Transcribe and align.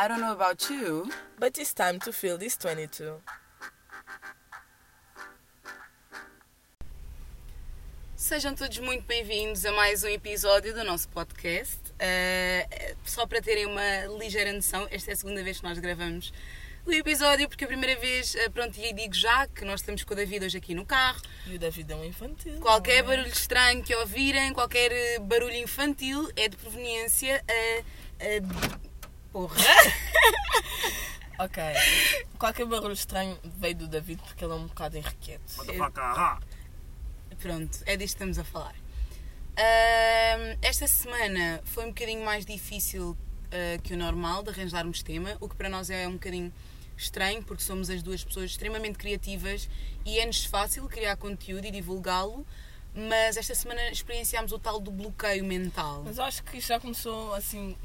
I 0.00 0.06
don't 0.06 0.20
know 0.20 0.30
about 0.30 0.70
you. 0.70 1.10
But 1.40 1.58
it's 1.58 1.74
time 1.74 1.98
to 2.00 2.12
feel 2.12 2.38
this 2.38 2.56
22. 2.56 3.20
Sejam 8.14 8.54
todos 8.54 8.78
muito 8.78 9.04
bem-vindos 9.08 9.66
a 9.66 9.72
mais 9.72 10.04
um 10.04 10.08
episódio 10.08 10.72
do 10.72 10.84
nosso 10.84 11.08
podcast. 11.08 11.80
Uh, 11.94 12.96
só 13.04 13.26
para 13.26 13.42
terem 13.42 13.66
uma 13.66 14.06
ligeira 14.20 14.52
noção, 14.52 14.86
esta 14.88 15.10
é 15.10 15.14
a 15.14 15.16
segunda 15.16 15.42
vez 15.42 15.58
que 15.58 15.64
nós 15.64 15.80
gravamos 15.80 16.32
o 16.86 16.92
episódio, 16.92 17.48
porque 17.48 17.64
a 17.64 17.66
primeira 17.66 17.98
vez, 17.98 18.36
uh, 18.36 18.52
pronto, 18.52 18.78
e 18.78 18.92
digo 18.92 19.14
já 19.14 19.48
que 19.48 19.64
nós 19.64 19.80
estamos 19.80 20.04
com 20.04 20.12
o 20.12 20.16
David 20.16 20.44
hoje 20.44 20.58
aqui 20.58 20.76
no 20.76 20.86
carro. 20.86 21.20
E 21.44 21.56
o 21.56 21.58
David 21.58 21.92
é 21.92 21.96
um 21.96 22.04
infantil. 22.04 22.60
Qualquer 22.60 22.98
é? 22.98 23.02
barulho 23.02 23.26
estranho 23.26 23.82
que 23.82 23.96
ouvirem, 23.96 24.52
qualquer 24.52 24.92
eh, 24.92 25.18
barulho 25.18 25.56
infantil 25.56 26.30
é 26.36 26.48
de 26.48 26.56
proveniência 26.56 27.42
a. 27.48 28.24
a- 28.24 28.87
Porra! 29.32 29.56
Ok. 31.40 31.62
Qualquer 32.36 32.66
barulho 32.66 32.94
estranho 32.94 33.38
veio 33.44 33.76
do 33.76 33.86
David 33.86 34.20
porque 34.24 34.44
ele 34.44 34.52
é 34.52 34.56
um 34.56 34.66
bocado 34.66 34.98
enriqueto. 34.98 35.62
Pronto, 37.40 37.78
é 37.86 37.96
disto 37.96 38.16
que 38.16 38.24
estamos 38.24 38.40
a 38.40 38.44
falar. 38.44 38.74
Ahm, 39.56 40.58
esta 40.60 40.88
semana 40.88 41.60
foi 41.64 41.84
um 41.84 41.88
bocadinho 41.88 42.24
mais 42.24 42.44
difícil 42.44 43.16
ah, 43.52 43.78
que 43.82 43.94
o 43.94 43.96
normal 43.96 44.42
de 44.42 44.50
arranjarmos 44.50 45.02
tema, 45.02 45.36
o 45.40 45.48
que 45.48 45.54
para 45.54 45.68
nós 45.68 45.90
é 45.90 46.06
um 46.08 46.12
bocadinho 46.12 46.52
estranho, 46.96 47.42
porque 47.42 47.62
somos 47.62 47.88
as 47.88 48.02
duas 48.02 48.24
pessoas 48.24 48.50
extremamente 48.50 48.98
criativas 48.98 49.68
e 50.04 50.18
é-nos 50.18 50.44
fácil 50.44 50.86
criar 50.88 51.16
conteúdo 51.16 51.64
e 51.64 51.70
divulgá-lo, 51.70 52.44
mas 52.94 53.36
esta 53.36 53.54
semana 53.54 53.88
experienciámos 53.90 54.52
o 54.52 54.58
tal 54.58 54.80
do 54.80 54.90
bloqueio 54.90 55.44
mental. 55.44 56.02
Mas 56.04 56.18
eu 56.18 56.24
acho 56.24 56.42
que 56.42 56.58
isto 56.58 56.68
já 56.68 56.80
começou 56.80 57.32
assim, 57.34 57.76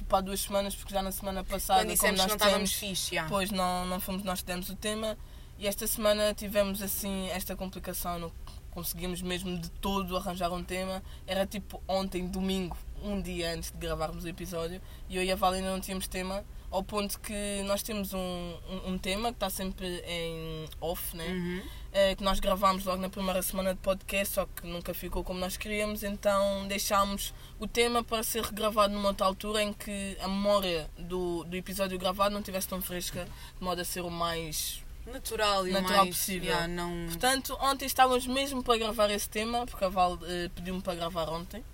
tipo 0.00 0.16
há 0.16 0.20
duas 0.20 0.40
semanas, 0.40 0.74
porque 0.74 0.92
já 0.92 1.02
na 1.02 1.12
semana 1.12 1.44
passada, 1.44 1.80
Quando 1.80 1.86
como 1.86 1.94
dissemos 1.94 2.18
nós 2.18 2.26
que 2.26 2.38
não 2.38 2.46
estávamos 2.46 2.72
fixe, 2.72 3.14
já. 3.14 3.26
Pois 3.28 3.50
não, 3.50 3.86
não 3.86 4.00
fomos 4.00 4.22
nós 4.22 4.40
que 4.40 4.46
demos 4.46 4.68
o 4.68 4.76
tema 4.76 5.16
e 5.58 5.66
esta 5.66 5.86
semana 5.86 6.32
tivemos 6.32 6.80
assim 6.80 7.28
esta 7.28 7.54
complicação, 7.54 8.18
não 8.18 8.32
conseguimos 8.70 9.20
mesmo 9.20 9.58
de 9.58 9.70
todo 9.70 10.16
arranjar 10.16 10.50
um 10.52 10.64
tema. 10.64 11.02
Era 11.26 11.46
tipo 11.46 11.82
ontem, 11.86 12.26
domingo, 12.26 12.76
um 13.02 13.20
dia 13.20 13.52
antes 13.52 13.70
de 13.70 13.76
gravarmos 13.76 14.24
o 14.24 14.28
episódio, 14.28 14.80
e 15.08 15.16
eu 15.16 15.22
e 15.22 15.30
a 15.30 15.36
Val 15.36 15.52
ainda 15.52 15.70
não 15.70 15.80
tínhamos 15.80 16.08
tema, 16.08 16.44
ao 16.70 16.82
ponto 16.82 17.18
que 17.20 17.62
nós 17.64 17.82
temos 17.82 18.12
um, 18.12 18.18
um, 18.18 18.92
um 18.92 18.98
tema 18.98 19.30
que 19.30 19.36
está 19.36 19.50
sempre 19.50 19.86
em 20.06 20.68
off, 20.80 21.16
né? 21.16 21.26
Uhum. 21.26 21.62
Eh, 21.92 22.14
que 22.14 22.22
nós 22.22 22.38
gravámos 22.38 22.84
logo 22.84 23.02
na 23.02 23.08
primeira 23.08 23.42
semana 23.42 23.74
de 23.74 23.80
podcast, 23.80 24.34
só 24.34 24.46
que 24.46 24.64
nunca 24.64 24.94
ficou 24.94 25.24
como 25.24 25.40
nós 25.40 25.56
queríamos, 25.56 26.04
então 26.04 26.68
deixámos 26.68 27.34
o 27.58 27.66
tema 27.66 28.04
para 28.04 28.22
ser 28.22 28.44
regravado 28.44 28.94
numa 28.94 29.08
outra 29.08 29.26
altura 29.26 29.60
em 29.60 29.72
que 29.72 30.16
a 30.20 30.28
memória 30.28 30.88
do, 30.96 31.42
do 31.42 31.56
episódio 31.56 31.98
gravado 31.98 32.32
não 32.32 32.42
tivesse 32.42 32.68
tão 32.68 32.80
fresca, 32.80 33.24
de 33.58 33.64
modo 33.64 33.80
a 33.80 33.84
ser 33.84 34.02
o 34.02 34.10
mais 34.10 34.84
Natural 35.04 35.66
e 35.66 35.72
Natural 35.72 36.04
mais, 36.04 36.16
possível. 36.16 36.52
já, 36.52 36.68
não... 36.68 37.06
Portanto, 37.06 37.58
ontem 37.60 37.86
estávamos 37.86 38.24
mesmo 38.26 38.62
para 38.62 38.78
gravar 38.78 39.10
esse 39.10 39.28
tema, 39.28 39.66
porque 39.66 39.84
a 39.84 39.88
Val 39.88 40.16
eh, 40.22 40.48
pediu-me 40.54 40.80
para 40.80 40.94
gravar 40.94 41.28
ontem. 41.28 41.64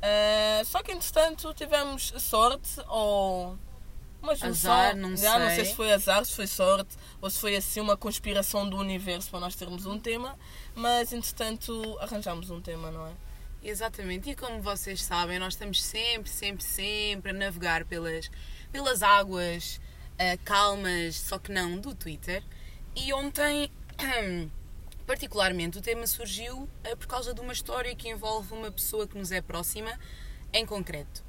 Eh, 0.00 0.62
só 0.64 0.82
que, 0.82 0.92
entretanto, 0.92 1.52
tivemos 1.54 2.12
sorte 2.18 2.80
ou 2.88 3.58
junção. 4.34 4.72
Azar, 4.72 4.96
não 4.96 5.16
Já, 5.16 5.38
não 5.38 5.46
sei. 5.46 5.56
sei 5.56 5.64
se 5.66 5.74
foi 5.74 5.92
azar, 5.92 6.24
se 6.24 6.34
foi 6.34 6.46
sorte 6.46 6.96
ou 7.20 7.30
se 7.30 7.38
foi 7.38 7.56
assim 7.56 7.80
uma 7.80 7.96
conspiração 7.96 8.68
do 8.68 8.76
universo 8.76 9.30
para 9.30 9.40
nós 9.40 9.54
termos 9.54 9.86
um 9.86 9.98
tema. 9.98 10.36
Mas, 10.74 11.12
entretanto, 11.12 11.96
arranjámos 12.00 12.50
um 12.50 12.60
tema, 12.60 12.90
não 12.90 13.06
é? 13.06 13.12
Exatamente, 13.62 14.30
e 14.30 14.36
como 14.36 14.62
vocês 14.62 15.02
sabem, 15.02 15.40
nós 15.40 15.54
estamos 15.54 15.82
sempre, 15.82 16.30
sempre, 16.30 16.62
sempre 16.62 17.30
a 17.32 17.34
navegar 17.34 17.84
pelas, 17.84 18.30
pelas 18.70 19.02
águas 19.02 19.80
ah, 20.18 20.36
calmas, 20.44 21.16
só 21.16 21.38
que 21.38 21.52
não 21.52 21.78
do 21.78 21.94
Twitter. 21.94 22.42
E 22.94 23.12
ontem, 23.12 23.70
particularmente, 25.06 25.78
o 25.78 25.82
tema 25.82 26.06
surgiu 26.06 26.68
ah, 26.84 26.96
por 26.96 27.06
causa 27.06 27.34
de 27.34 27.40
uma 27.40 27.52
história 27.52 27.94
que 27.94 28.08
envolve 28.08 28.54
uma 28.54 28.70
pessoa 28.70 29.06
que 29.06 29.18
nos 29.18 29.32
é 29.32 29.40
próxima, 29.40 29.98
em 30.52 30.64
concreto. 30.64 31.24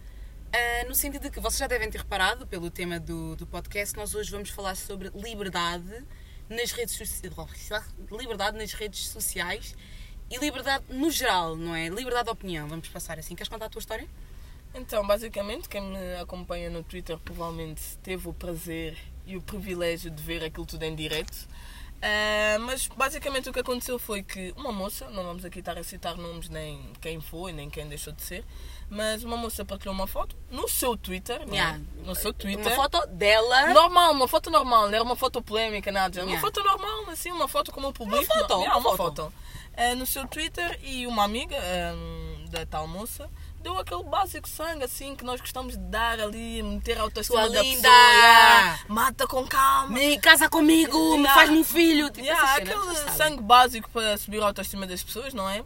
Ah, 0.54 0.86
no 0.88 0.96
sentido 0.96 1.24
de 1.24 1.32
que 1.32 1.40
vocês 1.40 1.60
já 1.60 1.68
devem 1.68 1.90
ter 1.90 2.00
reparado 2.00 2.48
pelo 2.48 2.70
tema 2.70 3.00
do, 3.00 3.36
do 3.36 3.46
podcast, 3.46 3.96
nós 3.98 4.16
hoje 4.16 4.32
vamos 4.32 4.50
falar 4.50 4.76
sobre 4.76 5.12
liberdade 5.14 6.06
nas 6.50 6.72
redes 6.72 6.96
sociais, 6.96 7.84
liberdade 8.10 8.58
nas 8.58 8.74
redes 8.74 9.10
sociais 9.10 9.76
e 10.30 10.38
liberdade 10.38 10.86
no 10.90 11.12
geral, 11.12 11.56
não 11.56 11.76
é? 11.76 11.90
Liberdade 11.90 12.26
de 12.26 12.32
opinião, 12.32 12.68
vamos 12.68 12.88
passar 12.88 13.20
assim. 13.20 13.36
Queres 13.36 13.50
contar 13.50 13.66
a 13.66 13.70
tua 13.70 13.80
história? 13.80 14.08
Então, 14.74 15.06
basicamente, 15.06 15.68
quem 15.68 15.82
me 15.82 16.16
acompanha 16.16 16.70
no 16.70 16.84
Twitter 16.84 17.18
provavelmente 17.18 17.98
teve 18.04 18.30
o 18.30 18.34
prazer 18.34 18.98
e 19.26 19.36
o 19.36 19.42
privilégio 19.42 20.10
de 20.10 20.24
ver 20.24 20.44
aquilo 20.44 20.66
tudo 20.66 20.84
em 20.84 20.96
direto. 20.96 21.48
Ah, 22.02 22.60
mas 22.60 22.88
basicamente 22.88 23.50
o 23.50 23.54
que 23.54 23.60
aconteceu 23.60 23.98
foi 23.98 24.22
que 24.22 24.54
uma 24.56 24.72
moça, 24.72 25.10
não 25.10 25.24
vamos 25.24 25.44
aqui 25.44 25.60
estar 25.60 25.78
a 25.78 25.84
citar 25.84 26.16
nomes 26.16 26.48
nem 26.48 26.92
quem 27.02 27.20
foi, 27.20 27.52
nem 27.52 27.70
quem 27.70 27.88
deixou 27.88 28.14
de 28.14 28.22
ser, 28.22 28.46
mas 28.90 29.24
uma 29.24 29.36
moça 29.38 29.66
partilhou 29.66 29.94
uma 29.94 30.08
foto 30.08 30.36
no 30.50 30.68
seu 30.68 30.96
Twitter, 30.98 31.40
não 31.46 31.54
é? 31.54 31.58
Yeah. 31.58 31.80
no 32.06 32.16
seu 32.16 32.34
Twitter. 32.34 32.66
Uma 32.66 32.76
foto 32.76 33.06
dela. 33.08 33.74
Normal, 33.74 34.12
uma 34.14 34.28
foto 34.28 34.50
normal, 34.50 34.88
não 34.88 34.94
era 34.96 35.04
uma 35.04 35.16
foto 35.16 35.42
polémica, 35.42 35.92
nada. 35.92 36.22
Uma 36.22 36.32
Yeah. 36.32 36.42
foto 36.42 36.64
normal, 36.64 37.10
assim, 37.12 37.32
uma 37.32 37.48
foto 37.48 37.72
como 37.72 37.90
o 37.90 37.94
público. 37.94 38.24
Uma 38.24 38.42
foto, 38.42 38.54
Yeah, 38.60 38.78
uma 38.78 38.90
uma 38.90 38.98
foto. 38.98 39.24
foto. 39.24 39.34
Ah, 39.76 39.94
no 39.96 40.06
seu 40.08 40.28
Twitter 40.28 40.80
e 40.84 41.06
uma 41.06 41.24
amiga 41.24 41.56
da 42.50 42.66
tal 42.66 42.88
moça 42.88 43.30
deu 43.62 43.78
aquele 43.78 44.04
básico 44.04 44.48
sangue, 44.48 44.86
assim, 44.86 45.16
que 45.16 45.24
nós 45.26 45.42
gostamos 45.42 45.74
de 45.74 45.84
dar 45.84 46.20
ali, 46.20 46.64
meter 46.64 46.98
a 46.98 47.02
autoestima 47.02 47.50
da 47.50 47.62
linda! 47.62 47.90
pessoa. 47.90 48.80
Mata 48.88 49.28
com 49.28 49.46
calma. 49.46 49.90
Me 49.90 50.18
casa 50.20 50.48
comigo, 50.50 50.98
me 50.98 51.24
Yeah. 51.24 51.34
faz-me 51.34 51.58
um 51.60 51.64
filho. 51.64 52.10
Tipo, 52.10 52.26
Yeah, 52.26 52.56
aquele 52.56 52.96
sangue 53.12 53.42
básico 53.44 53.90
para 53.92 54.18
subir 54.18 54.42
a 54.42 54.46
autoestima 54.46 54.88
das 54.88 55.04
pessoas, 55.04 55.34
não 55.34 55.50
é? 55.50 55.64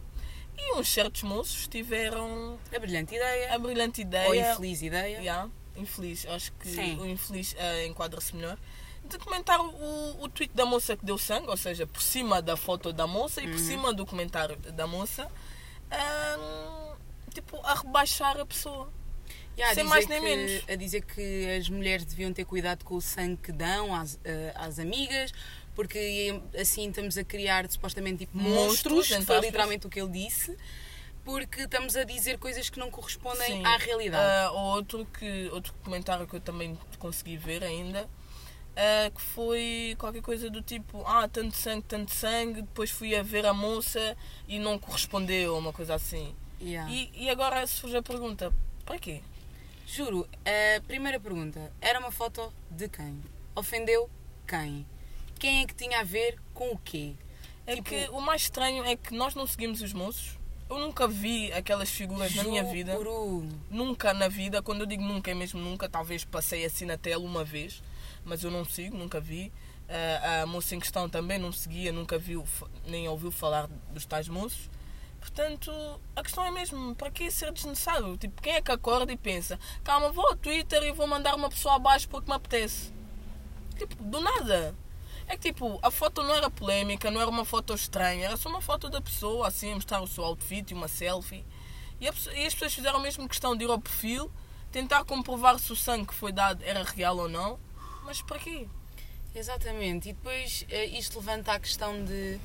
E 0.56 0.74
uns 0.78 0.88
certos 0.92 1.22
moços 1.22 1.66
tiveram 1.66 2.58
A 2.74 2.78
brilhante 2.78 3.14
ideia. 3.14 3.54
a 3.54 3.58
brilhante 3.58 4.00
ideia. 4.02 4.28
Ou 4.28 4.34
infeliz 4.34 4.82
ideia. 4.82 5.18
Yeah, 5.18 5.50
infeliz, 5.76 6.26
acho 6.26 6.52
que 6.52 6.68
Sim. 6.68 6.98
o 7.00 7.06
infeliz 7.06 7.54
eh, 7.58 7.86
enquadra-se 7.86 8.34
melhor. 8.36 8.56
De 9.04 9.18
comentar 9.18 9.60
o, 9.60 10.22
o 10.22 10.28
tweet 10.28 10.54
da 10.54 10.64
moça 10.64 10.96
que 10.96 11.04
deu 11.04 11.18
sangue, 11.18 11.48
ou 11.48 11.56
seja, 11.56 11.86
por 11.86 12.00
cima 12.00 12.40
da 12.40 12.56
foto 12.56 12.92
da 12.92 13.06
moça 13.06 13.40
e 13.42 13.48
por 13.48 13.58
Uhum. 13.58 13.66
cima 13.66 13.92
do 13.92 14.06
comentário 14.06 14.56
da 14.56 14.86
moça, 14.86 15.28
ahn, 15.90 16.94
tipo, 17.34 17.58
a 17.64 17.74
rebaixar 17.74 18.38
a 18.38 18.46
pessoa. 18.46 18.90
Yeah, 19.56 19.74
Sem 19.74 19.84
mais 19.84 20.06
nem 20.06 20.20
que- 20.20 20.24
menos. 20.24 20.64
A 20.68 20.76
dizer 20.76 21.02
que 21.04 21.56
as 21.58 21.68
mulheres 21.68 22.04
deviam 22.06 22.32
ter 22.32 22.44
cuidado 22.44 22.84
com 22.84 22.94
o 22.94 23.00
sangue 23.02 23.36
que 23.36 23.52
dão 23.52 23.94
às, 23.94 24.18
eh, 24.24 24.52
às 24.54 24.78
amigas, 24.78 25.32
porque 25.74 26.40
assim 26.58 26.88
estamos 26.88 27.16
a 27.16 27.24
criar 27.24 27.68
supostamente 27.70 28.26
tipo 28.26 28.36
Monstros, 28.36 28.94
monstros, 28.94 29.24
foi 29.24 29.40
literalmente 29.40 29.86
o 29.86 29.90
que 29.90 30.00
ele 30.00 30.10
disse, 30.10 30.56
porque 31.24 31.62
estamos 31.62 31.96
a 31.96 32.04
dizer 32.04 32.38
coisas 32.38 32.68
que 32.68 32.78
não 32.78 32.90
correspondem 32.90 33.58
Sim. 33.58 33.64
à 33.64 33.76
realidade. 33.76 34.46
Ah, 34.46 34.50
outro, 34.52 35.06
que, 35.06 35.48
outro 35.52 35.72
comentário 35.84 36.26
que 36.26 36.36
eu 36.36 36.40
também 36.40 36.78
consegui 36.98 37.36
ver 37.36 37.62
ainda, 37.62 38.08
ah, 38.76 39.10
que 39.14 39.20
foi 39.20 39.96
qualquer 39.98 40.22
coisa 40.22 40.50
do 40.50 40.62
tipo, 40.62 41.02
ah, 41.06 41.28
tanto 41.28 41.56
sangue, 41.56 41.84
tanto 41.86 42.10
sangue, 42.10 42.62
depois 42.62 42.90
fui 42.90 43.14
a 43.14 43.22
ver 43.22 43.46
a 43.46 43.54
moça 43.54 44.16
e 44.48 44.58
não 44.58 44.78
correspondeu, 44.78 45.56
uma 45.56 45.72
coisa 45.72 45.94
assim. 45.94 46.34
Yeah. 46.60 46.90
E, 46.92 47.10
e 47.14 47.30
agora 47.30 47.66
surge 47.66 47.96
a 47.96 48.02
pergunta, 48.02 48.52
para 48.84 48.98
quê? 48.98 49.20
Juro, 49.86 50.28
a 50.44 50.80
primeira 50.82 51.20
pergunta 51.20 51.72
era 51.80 51.98
uma 51.98 52.10
foto 52.10 52.52
de 52.70 52.88
quem? 52.88 53.22
Ofendeu 53.54 54.08
quem? 54.46 54.86
Quem 55.42 55.62
é 55.62 55.66
que 55.66 55.74
tinha 55.74 55.98
a 55.98 56.04
ver 56.04 56.38
com 56.54 56.70
o 56.70 56.78
quê? 56.78 57.14
É 57.66 57.74
Tipo- 57.74 57.88
que 57.88 58.08
o 58.10 58.20
mais 58.20 58.42
estranho 58.42 58.84
é 58.84 58.94
que 58.94 59.12
nós 59.12 59.34
não 59.34 59.44
seguimos 59.44 59.82
os 59.82 59.92
moços. 59.92 60.38
Eu 60.70 60.78
nunca 60.78 61.08
vi 61.08 61.52
aquelas 61.52 61.90
figuras 61.90 62.32
na 62.36 62.44
minha 62.44 62.62
vida. 62.62 62.92
Juro. 62.92 63.48
Nunca 63.68 64.14
na 64.14 64.28
vida, 64.28 64.62
quando 64.62 64.82
eu 64.82 64.86
digo 64.86 65.02
nunca 65.02 65.32
é 65.32 65.34
mesmo 65.34 65.60
nunca, 65.60 65.88
talvez 65.88 66.24
passei 66.24 66.64
assim 66.64 66.84
na 66.84 66.96
tela 66.96 67.24
uma 67.24 67.42
vez, 67.42 67.82
mas 68.24 68.44
eu 68.44 68.52
não 68.52 68.64
sigo, 68.64 68.96
nunca 68.96 69.18
vi. 69.20 69.52
Ah, 69.88 70.42
a 70.42 70.46
moça 70.46 70.76
em 70.76 70.78
questão 70.78 71.08
também 71.08 71.40
não 71.40 71.50
seguia, 71.50 71.90
nunca 71.90 72.16
viu, 72.20 72.46
nem 72.86 73.08
ouviu 73.08 73.32
falar 73.32 73.66
dos 73.90 74.06
tais 74.06 74.28
moços. 74.28 74.70
Portanto, 75.18 75.72
a 76.14 76.22
questão 76.22 76.44
é 76.44 76.52
mesmo, 76.52 76.94
para 76.94 77.10
que 77.10 77.28
ser 77.32 77.50
desnecessário? 77.50 78.16
Tipo, 78.16 78.40
quem 78.40 78.54
é 78.54 78.62
que 78.62 78.70
acorda 78.70 79.12
e 79.12 79.16
pensa, 79.16 79.58
calma, 79.82 80.12
vou 80.12 80.24
ao 80.28 80.36
Twitter 80.36 80.84
e 80.84 80.92
vou 80.92 81.08
mandar 81.08 81.34
uma 81.34 81.48
pessoa 81.48 81.74
abaixo 81.74 82.08
porque 82.08 82.30
me 82.30 82.36
apetece? 82.36 82.92
Tipo, 83.76 83.96
do 84.04 84.20
nada. 84.20 84.72
É 85.32 85.36
que 85.38 85.50
tipo, 85.50 85.78
a 85.80 85.90
foto 85.90 86.22
não 86.22 86.34
era 86.34 86.50
polémica, 86.50 87.10
não 87.10 87.18
era 87.18 87.30
uma 87.30 87.46
foto 87.46 87.72
estranha, 87.72 88.26
era 88.26 88.36
só 88.36 88.50
uma 88.50 88.60
foto 88.60 88.90
da 88.90 89.00
pessoa, 89.00 89.48
assim, 89.48 89.72
a 89.72 89.74
mostrar 89.74 90.02
o 90.02 90.06
seu 90.06 90.22
outfit 90.24 90.70
e 90.70 90.74
uma 90.74 90.88
selfie. 90.88 91.42
E, 91.98 92.06
a 92.06 92.12
e 92.34 92.44
as 92.44 92.52
pessoas 92.52 92.74
fizeram 92.74 93.00
mesmo 93.00 93.26
questão 93.26 93.56
de 93.56 93.64
ir 93.64 93.70
ao 93.70 93.80
perfil, 93.80 94.30
tentar 94.70 95.06
comprovar 95.06 95.58
se 95.58 95.72
o 95.72 95.76
sangue 95.76 96.08
que 96.08 96.12
foi 96.12 96.32
dado 96.32 96.62
era 96.62 96.82
real 96.82 97.16
ou 97.16 97.30
não. 97.30 97.58
Mas 98.04 98.20
para 98.20 98.38
quê? 98.38 98.68
Exatamente. 99.34 100.10
E 100.10 100.12
depois 100.12 100.66
eh, 100.68 100.84
isto 100.98 101.18
levanta 101.18 101.54
a 101.54 101.58
questão 101.58 102.04
de 102.04 102.38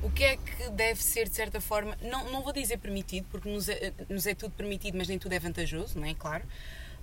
o 0.00 0.08
que 0.08 0.22
é 0.22 0.36
que 0.36 0.70
deve 0.70 1.02
ser, 1.02 1.28
de 1.28 1.34
certa 1.34 1.60
forma, 1.60 1.98
não, 2.00 2.30
não 2.30 2.42
vou 2.42 2.52
dizer 2.52 2.78
permitido, 2.78 3.26
porque 3.28 3.50
nos 3.50 3.68
é, 3.68 3.92
nos 4.08 4.24
é 4.24 4.36
tudo 4.36 4.52
permitido, 4.52 4.96
mas 4.96 5.08
nem 5.08 5.18
tudo 5.18 5.32
é 5.32 5.38
vantajoso, 5.40 5.98
não 5.98 6.06
é? 6.06 6.14
Claro. 6.14 6.44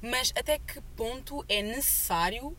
Mas 0.02 0.32
até 0.38 0.58
que 0.58 0.80
ponto 0.96 1.44
é 1.50 1.62
necessário 1.62 2.56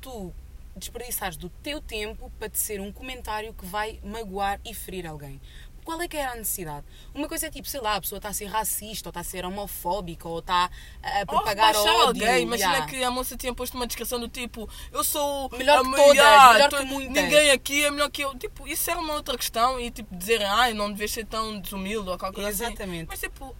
tu 0.00 0.32
desperdiçares 0.76 1.36
do 1.36 1.48
teu 1.48 1.80
tempo 1.80 2.30
para 2.38 2.48
te 2.48 2.58
ser 2.58 2.80
um 2.80 2.92
comentário 2.92 3.52
que 3.54 3.64
vai 3.66 4.00
magoar 4.02 4.60
e 4.64 4.74
ferir 4.74 5.06
alguém? 5.06 5.40
Qual 5.84 6.00
é 6.00 6.06
que 6.06 6.16
era 6.16 6.32
a 6.32 6.36
necessidade? 6.36 6.86
Uma 7.12 7.26
coisa 7.26 7.48
é 7.48 7.50
tipo, 7.50 7.68
sei 7.68 7.80
lá, 7.80 7.96
a 7.96 8.00
pessoa 8.00 8.18
está 8.18 8.28
a 8.28 8.32
ser 8.32 8.44
racista, 8.44 9.08
ou 9.08 9.10
está 9.10 9.20
a 9.20 9.24
ser 9.24 9.44
homofóbica, 9.44 10.28
ou 10.28 10.38
está 10.38 10.70
a 11.02 11.26
propagar 11.26 11.74
Ou 11.74 11.82
ódio. 11.82 12.02
alguém. 12.06 12.42
Imagina 12.42 12.72
yeah. 12.72 12.86
que 12.86 13.02
a 13.02 13.10
moça 13.10 13.36
tinha 13.36 13.52
posto 13.52 13.74
uma 13.74 13.86
descrição 13.86 14.20
do 14.20 14.28
tipo 14.28 14.68
eu 14.92 15.02
sou 15.02 15.50
Melhor 15.50 15.80
a 15.80 15.82
que 15.82 15.88
melhor, 15.88 16.06
todas, 16.06 16.52
melhor 16.52 16.68
que 16.70 16.84
muitas. 16.84 17.24
Ninguém 17.24 17.50
aqui 17.50 17.84
é 17.84 17.90
melhor 17.90 18.10
que 18.10 18.22
eu. 18.22 18.32
Tipo, 18.38 18.68
isso 18.68 18.88
era 18.88 19.00
uma 19.00 19.14
outra 19.14 19.36
questão 19.36 19.80
e 19.80 19.90
tipo 19.90 20.14
dizerem 20.14 20.46
ai, 20.46 20.72
não 20.72 20.88
devias 20.88 21.10
ser 21.10 21.26
tão 21.26 21.58
desumilde 21.58 22.08
ou 22.08 22.16
qualquer 22.16 22.42
coisa 22.42 22.64
assim. 22.64 22.74
Exatamente. 22.74 23.08
Mas 23.08 23.18
tipo, 23.18 23.54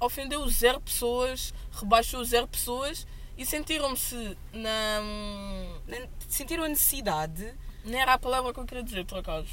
ofendeu 0.00 0.48
zero 0.48 0.80
pessoas, 0.80 1.54
rebaixou 1.70 2.24
zero 2.24 2.48
pessoas 2.48 3.06
e 3.38 3.46
sentiram-se 3.46 4.36
na. 4.52 5.00
Sentiram 6.28 6.64
a 6.64 6.68
necessidade 6.68 7.54
Nem 7.84 8.00
era 8.00 8.14
a 8.14 8.18
palavra 8.18 8.52
que 8.52 8.60
eu 8.60 8.66
queria 8.66 8.82
dizer, 8.82 9.06
por 9.06 9.18
acaso. 9.18 9.48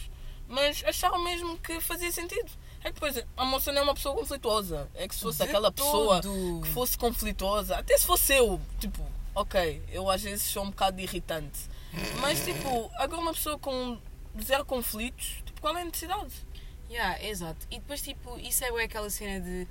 Mas 0.48 0.84
acharam 0.84 1.24
mesmo 1.24 1.58
que 1.60 1.80
fazia 1.80 2.12
sentido. 2.12 2.52
É 2.84 2.90
que 2.90 2.96
depois 2.96 3.24
a 3.38 3.46
moça 3.46 3.72
não 3.72 3.82
é 3.82 3.84
uma 3.84 3.94
pessoa 3.94 4.16
conflituosa. 4.16 4.90
É 4.96 5.08
que 5.08 5.16
se 5.16 5.22
fosse 5.22 5.38
De 5.38 5.44
aquela 5.44 5.72
pessoa 5.72 6.22
que 6.22 6.70
fosse 6.70 6.98
conflituosa, 6.98 7.78
até 7.78 7.98
se 7.98 8.06
fosse 8.06 8.34
eu, 8.34 8.60
tipo, 8.80 9.02
ok, 9.34 9.82
eu 9.90 10.10
às 10.10 10.22
vezes 10.22 10.44
sou 10.44 10.64
um 10.64 10.70
bocado 10.70 11.00
irritante. 11.00 11.70
Mas 12.20 12.44
tipo, 12.44 12.92
agora 12.96 13.22
uma 13.22 13.34
pessoa 13.34 13.58
com 13.58 13.98
zero 14.44 14.66
conflitos, 14.66 15.42
tipo, 15.46 15.62
qual 15.62 15.76
é 15.78 15.82
a 15.82 15.86
necessidade? 15.86 16.34
Yeah, 16.90 17.24
exato. 17.24 17.66
E 17.72 17.80
depois, 17.80 18.02
tipo, 18.02 18.38
isso 18.38 18.64
é 18.64 18.84
aquela 18.84 19.10
cena 19.10 19.40
de 19.40 19.68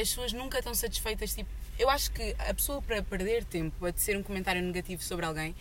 as 0.00 0.08
pessoas 0.08 0.32
nunca 0.32 0.58
estão 0.58 0.74
satisfeitas. 0.74 1.34
Tipo, 1.34 1.50
eu 1.78 1.88
acho 1.90 2.10
que 2.12 2.34
a 2.38 2.52
pessoa 2.54 2.80
para 2.82 3.02
perder 3.02 3.44
tempo 3.44 3.84
a 3.86 3.90
dizer 3.90 4.16
um 4.16 4.22
comentário 4.22 4.62
negativo 4.62 5.02
sobre 5.02 5.24
alguém, 5.26 5.54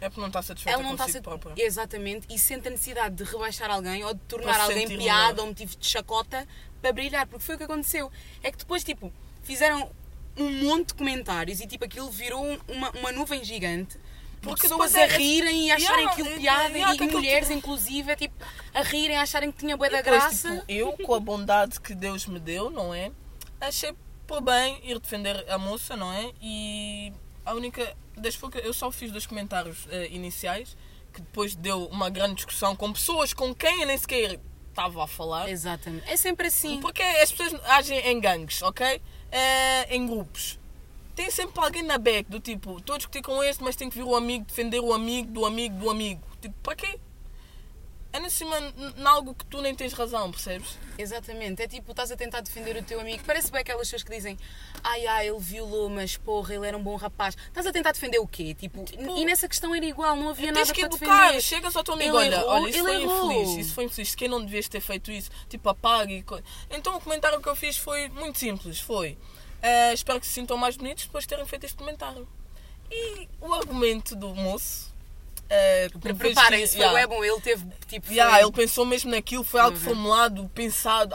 É 0.00 0.08
porque 0.08 0.20
não 0.20 0.28
está 0.28 0.40
satisfeita 0.42 0.74
ela 0.74 0.82
não 0.82 0.92
está 0.92 1.04
consigo 1.04 1.24
sat- 1.30 1.38
própria. 1.40 1.64
Exatamente, 1.64 2.26
e 2.30 2.38
sente 2.38 2.68
a 2.68 2.70
necessidade 2.70 3.14
de 3.16 3.24
rebaixar 3.24 3.70
alguém 3.70 4.02
ou 4.04 4.14
de 4.14 4.20
tornar 4.20 4.52
Para 4.54 4.64
alguém 4.64 4.86
piada 4.88 5.28
melhor. 5.34 5.38
ou 5.40 5.46
motivo 5.48 5.76
de 5.76 5.86
chacota 5.86 6.46
para 6.80 6.92
brilhar, 6.92 7.26
porque 7.26 7.44
foi 7.44 7.54
o 7.54 7.58
que 7.58 7.64
aconteceu. 7.64 8.10
É 8.42 8.50
que 8.50 8.58
depois, 8.58 8.82
tipo, 8.82 9.12
fizeram 9.42 9.90
um 10.36 10.50
monte 10.64 10.88
de 10.88 10.94
comentários 10.94 11.60
e, 11.60 11.66
tipo, 11.66 11.84
aquilo 11.84 12.10
virou 12.10 12.42
uma, 12.68 12.90
uma 12.92 13.12
nuvem 13.12 13.44
gigante. 13.44 13.98
Porque 14.40 14.62
pessoas 14.62 14.94
a 14.94 15.00
é- 15.02 15.06
rirem 15.18 15.66
e 15.66 15.70
acharem 15.70 15.96
Yeah, 16.06 16.12
aquilo 16.12 16.28
é- 16.30 16.38
piada 16.38 16.68
yeah, 16.78 16.94
e, 16.94 16.98
que 16.98 17.06
mulheres, 17.14 17.50
inclusive, 17.50 18.16
tipo, 18.16 18.34
a 18.72 18.80
rirem, 18.80 19.18
acharem 19.18 19.52
que 19.52 19.58
tinha 19.58 19.76
bué 19.76 19.90
da 19.90 20.00
Depois, 20.00 20.22
graça. 20.22 20.50
tipo, 20.60 20.64
eu, 20.66 20.92
com 20.94 21.12
a 21.14 21.20
bondade 21.20 21.78
que 21.78 21.94
Deus 21.94 22.24
me 22.24 22.40
deu, 22.40 22.70
não 22.70 22.94
é? 22.94 23.12
Achei 23.60 23.92
por 24.30 24.40
bem 24.40 24.80
ir 24.84 24.96
defender 25.00 25.44
a 25.50 25.58
moça, 25.58 25.96
não 25.96 26.12
é? 26.12 26.32
E 26.40 27.12
a 27.44 27.52
única. 27.52 27.96
Das 28.16 28.36
poucas, 28.36 28.64
eu 28.64 28.72
só 28.72 28.92
fiz 28.92 29.10
dois 29.10 29.26
comentários 29.26 29.88
eh, 29.90 30.08
iniciais, 30.12 30.76
que 31.12 31.20
depois 31.20 31.56
deu 31.56 31.86
uma 31.86 32.08
grande 32.08 32.36
discussão 32.36 32.76
com 32.76 32.92
pessoas 32.92 33.32
com 33.34 33.52
quem 33.52 33.80
eu 33.80 33.86
nem 33.88 33.98
sequer 33.98 34.38
estava 34.68 35.02
a 35.02 35.06
falar. 35.08 35.48
Exatamente. 35.48 36.08
É 36.08 36.16
sempre 36.16 36.46
assim. 36.46 36.80
Porque 36.80 37.02
as 37.02 37.32
pessoas 37.32 37.60
agem 37.64 37.98
em 37.98 38.20
gangues, 38.20 38.62
ok? 38.62 39.02
Eh, 39.32 39.96
em 39.96 40.06
grupos. 40.06 40.60
Tem 41.16 41.28
sempre 41.28 41.58
alguém 41.64 41.82
na 41.82 41.98
back 41.98 42.30
do 42.30 42.38
tipo, 42.38 42.78
estou 42.78 42.94
a 42.94 42.98
discutir 42.98 43.22
com 43.22 43.42
este, 43.42 43.64
mas 43.64 43.74
tem 43.74 43.90
que 43.90 43.96
vir 43.96 44.04
o 44.04 44.14
amigo 44.14 44.44
defender 44.44 44.78
o 44.78 44.92
amigo 44.92 45.32
do 45.32 45.44
amigo 45.44 45.76
do 45.76 45.90
amigo. 45.90 46.22
Tipo, 46.40 46.54
para 46.62 46.76
quê? 46.76 47.00
É 48.12 48.18
na 48.18 48.28
cima, 48.28 48.56
em 48.58 49.06
algo 49.06 49.34
que 49.34 49.44
tu 49.46 49.62
nem 49.62 49.72
tens 49.72 49.92
razão, 49.92 50.30
percebes? 50.32 50.76
Exatamente. 50.98 51.62
É 51.62 51.68
tipo, 51.68 51.92
estás 51.92 52.10
a 52.10 52.16
tentar 52.16 52.40
defender 52.40 52.76
o 52.76 52.82
teu 52.82 53.00
amigo. 53.00 53.22
Parece 53.24 53.52
bem 53.52 53.60
aquelas 53.60 53.82
pessoas 53.82 54.02
que 54.02 54.10
dizem 54.10 54.36
ai, 54.82 55.06
ai, 55.06 55.28
ele 55.28 55.38
violou, 55.38 55.88
mas 55.88 56.16
porra, 56.16 56.54
ele 56.54 56.66
era 56.66 56.76
um 56.76 56.82
bom 56.82 56.96
rapaz. 56.96 57.36
Estás 57.46 57.66
a 57.66 57.72
tentar 57.72 57.92
defender 57.92 58.18
o 58.18 58.26
quê? 58.26 58.52
Tipo, 58.54 58.84
e 59.16 59.24
nessa 59.24 59.48
questão 59.48 59.72
era 59.74 59.84
igual, 59.84 60.16
não 60.16 60.30
havia 60.30 60.52
Tens 60.52 60.68
nada 60.68 60.74
que 60.74 60.80
para 60.80 60.96
educar, 60.96 61.22
defender. 61.26 61.40
chegas 61.40 61.76
ao 61.76 61.84
teu 61.84 61.94
amigo, 61.94 62.16
olha, 62.16 62.34
errou, 62.34 62.48
olha, 62.48 62.68
isso 62.70 62.78
ele 62.78 62.86
foi 62.86 63.02
errou. 63.02 63.32
infeliz, 63.32 63.66
isso 63.66 63.74
foi 63.74 63.84
infeliz, 63.84 64.14
quem 64.16 64.28
não 64.28 64.44
devias 64.44 64.68
ter 64.68 64.80
feito 64.80 65.12
isso, 65.12 65.30
tipo, 65.48 65.68
apague. 65.68 66.14
e 66.14 66.76
Então 66.76 66.96
o 66.96 67.00
comentário 67.00 67.40
que 67.40 67.48
eu 67.48 67.54
fiz 67.54 67.76
foi 67.76 68.08
muito 68.08 68.38
simples, 68.40 68.80
foi, 68.80 69.16
eh, 69.62 69.92
espero 69.94 70.18
que 70.18 70.26
se 70.26 70.32
sintam 70.32 70.56
mais 70.56 70.76
bonitos 70.76 71.04
depois 71.04 71.24
de 71.24 71.28
terem 71.28 71.46
feito 71.46 71.64
este 71.64 71.76
comentário. 71.76 72.26
E 72.90 73.28
o 73.40 73.54
argumento 73.54 74.16
do 74.16 74.34
moço... 74.34 74.89
fez 75.50 76.16
Preparem-se, 76.16 76.76
foi 76.76 76.84
yeah. 76.86 77.06
bom. 77.06 77.24
Ele 77.24 77.40
teve, 77.40 77.66
tipo, 77.88 78.10
Yeah, 78.12 78.34
foi- 78.36 78.42
ele 78.44 78.52
pensou 78.52 78.86
mesmo 78.86 79.10
naquilo, 79.10 79.42
foi 79.44 79.60
algo 79.60 79.76
Uhum. 79.76 79.82
formulado, 79.82 80.48
pensado. 80.54 81.14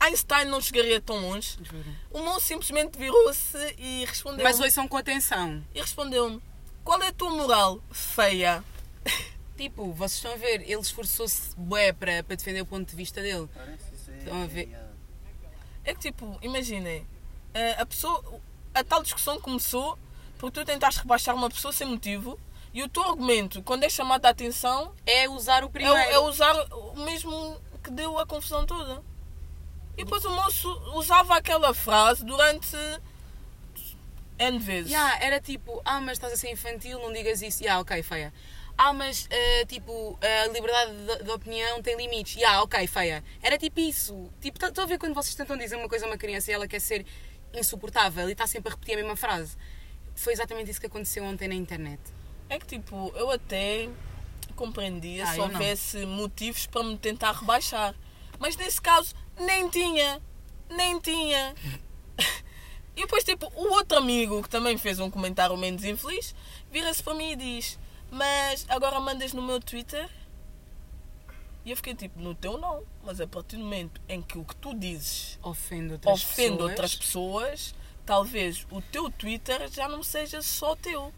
Einstein 0.00 0.46
não 0.46 0.60
chegaria 0.60 1.00
tão 1.00 1.16
longe. 1.18 1.56
Juro. 1.62 1.84
O 2.10 2.18
moço 2.20 2.46
simplesmente 2.46 2.98
virou-se 2.98 3.56
e 3.78 4.04
respondeu. 4.06 4.42
Mas 4.44 4.58
ouçam 4.60 4.86
com 4.88 4.96
atenção. 4.96 5.62
E 5.74 5.80
respondeu-me: 5.80 6.42
Qual 6.82 7.00
é 7.02 7.08
a 7.08 7.12
tua 7.12 7.30
moral 7.30 7.80
feia? 7.92 8.62
Tipo, 9.56 9.92
vocês 9.92 10.14
estão 10.16 10.32
a 10.32 10.36
ver, 10.36 10.62
ele 10.68 10.80
esforçou-se 10.80 11.54
bué 11.56 11.92
para, 11.92 12.24
para 12.24 12.34
defender 12.34 12.60
o 12.62 12.66
ponto 12.66 12.90
de 12.90 12.96
vista 12.96 13.22
dele. 13.22 13.48
Estão 14.18 14.42
a 14.42 14.46
ver? 14.46 14.68
É 15.84 15.94
que 15.94 16.00
tipo, 16.00 16.36
imaginem, 16.42 17.06
eh, 17.54 17.76
a 17.78 17.86
pessoa. 17.86 18.20
A 18.74 18.82
tal 18.82 19.00
discussão 19.04 19.40
começou 19.40 19.96
porque 20.38 20.58
tu 20.58 20.64
tentaste 20.66 20.98
rebaixar 21.00 21.36
uma 21.36 21.48
pessoa 21.48 21.72
sem 21.72 21.86
motivo 21.86 22.36
e 22.74 22.82
o 22.82 22.88
teu 22.88 23.02
argumento, 23.04 23.62
quando 23.62 23.84
é 23.84 23.88
chamado 23.88 24.26
a 24.26 24.30
atenção, 24.30 24.92
É 25.06 25.28
usar 25.28 25.62
o 25.64 25.68
é, 25.68 25.70
primeiro. 25.70 25.96
é 25.96 26.18
usar 26.18 26.54
o 26.72 26.96
mesmo 27.04 27.58
que 27.82 27.90
deu 27.90 28.18
a 28.18 28.26
confusão 28.26 28.66
toda. 28.66 29.02
E 29.96 30.02
depois 30.04 30.24
o 30.24 30.30
moço 30.30 30.68
usava 30.96 31.36
aquela 31.36 31.72
frase 31.72 32.24
durante 32.24 32.76
N 34.38 34.58
vezes. 34.58 34.90
Yeah, 34.90 35.24
era 35.24 35.40
tipo, 35.40 35.80
ah, 35.84 36.00
mas 36.00 36.12
estás 36.18 36.32
a 36.32 36.36
ser 36.36 36.50
infantil, 36.50 36.98
não 36.98 37.12
digas 37.12 37.40
isso. 37.40 37.62
Yeah, 37.62 37.80
ok, 37.80 38.02
feia. 38.02 38.32
Ah, 38.76 38.92
mas 38.92 39.28
eh, 39.30 39.64
tipo, 39.66 40.18
a 40.20 40.48
liberdade 40.48 40.90
de, 40.96 41.22
de 41.24 41.30
opinião 41.30 41.80
tem 41.80 41.96
limites. 41.96 42.34
Yeah, 42.34 42.60
ok, 42.62 42.84
feia. 42.88 43.22
Era 43.40 43.56
tipo 43.56 43.78
isso. 43.78 44.28
Tipo, 44.40 44.58
tá- 44.58 44.66
estão 44.68 44.82
a 44.82 44.86
ver 44.88 44.98
quando 44.98 45.14
vocês 45.14 45.34
tentam 45.36 45.56
dizer 45.56 45.76
uma 45.76 45.88
coisa 45.88 46.06
a 46.06 46.08
uma 46.08 46.18
criança 46.18 46.50
e 46.50 46.54
ela 46.54 46.66
quer 46.66 46.80
ser 46.80 47.06
insuportável 47.52 48.28
e 48.28 48.32
está 48.32 48.48
sempre 48.48 48.70
a 48.70 48.74
repetir 48.74 48.94
a 48.94 48.96
mesma 48.96 49.14
frase. 49.14 49.56
Foi 50.16 50.32
exatamente 50.32 50.72
isso 50.72 50.80
que 50.80 50.86
aconteceu 50.86 51.22
ontem 51.24 51.46
na 51.46 51.54
internet. 51.54 52.00
É 52.48 52.58
que 52.58 52.66
tipo, 52.66 53.12
eu 53.16 53.30
até 53.30 53.88
compreendia 54.56 55.24
Ah, 55.24 55.32
se 55.34 55.40
houvesse 55.40 56.06
motivos 56.06 56.66
para 56.66 56.82
me 56.84 56.96
tentar 56.96 57.32
rebaixar. 57.32 57.94
Mas 58.38 58.56
nesse 58.56 58.80
caso, 58.80 59.14
nem 59.38 59.68
tinha. 59.68 60.20
Nem 60.70 60.98
tinha. 61.00 61.54
E 62.96 63.00
depois, 63.00 63.24
tipo, 63.24 63.50
o 63.56 63.72
outro 63.72 63.98
amigo 63.98 64.40
que 64.40 64.48
também 64.48 64.78
fez 64.78 65.00
um 65.00 65.10
comentário 65.10 65.56
menos 65.56 65.82
infeliz 65.82 66.32
vira-se 66.70 67.02
para 67.02 67.12
mim 67.14 67.32
e 67.32 67.36
diz: 67.36 67.76
Mas 68.08 68.64
agora 68.68 69.00
mandas 69.00 69.32
no 69.32 69.42
meu 69.42 69.58
Twitter? 69.58 70.08
E 71.64 71.72
eu 71.72 71.76
fiquei 71.76 71.92
tipo: 71.96 72.20
No 72.20 72.36
teu 72.36 72.56
não. 72.56 72.84
Mas 73.02 73.20
a 73.20 73.26
partir 73.26 73.56
do 73.56 73.64
momento 73.64 74.00
em 74.08 74.22
que 74.22 74.38
o 74.38 74.44
que 74.44 74.54
tu 74.54 74.72
dizes 74.78 75.40
Ofende 75.42 75.94
outras 75.94 76.22
ofende 76.22 76.50
pessoas. 76.52 76.70
outras 76.70 76.94
pessoas, 76.94 77.74
talvez 78.06 78.64
o 78.70 78.80
teu 78.80 79.10
Twitter 79.10 79.68
já 79.72 79.88
não 79.88 80.04
seja 80.04 80.40
só 80.40 80.76
teu. 80.76 81.12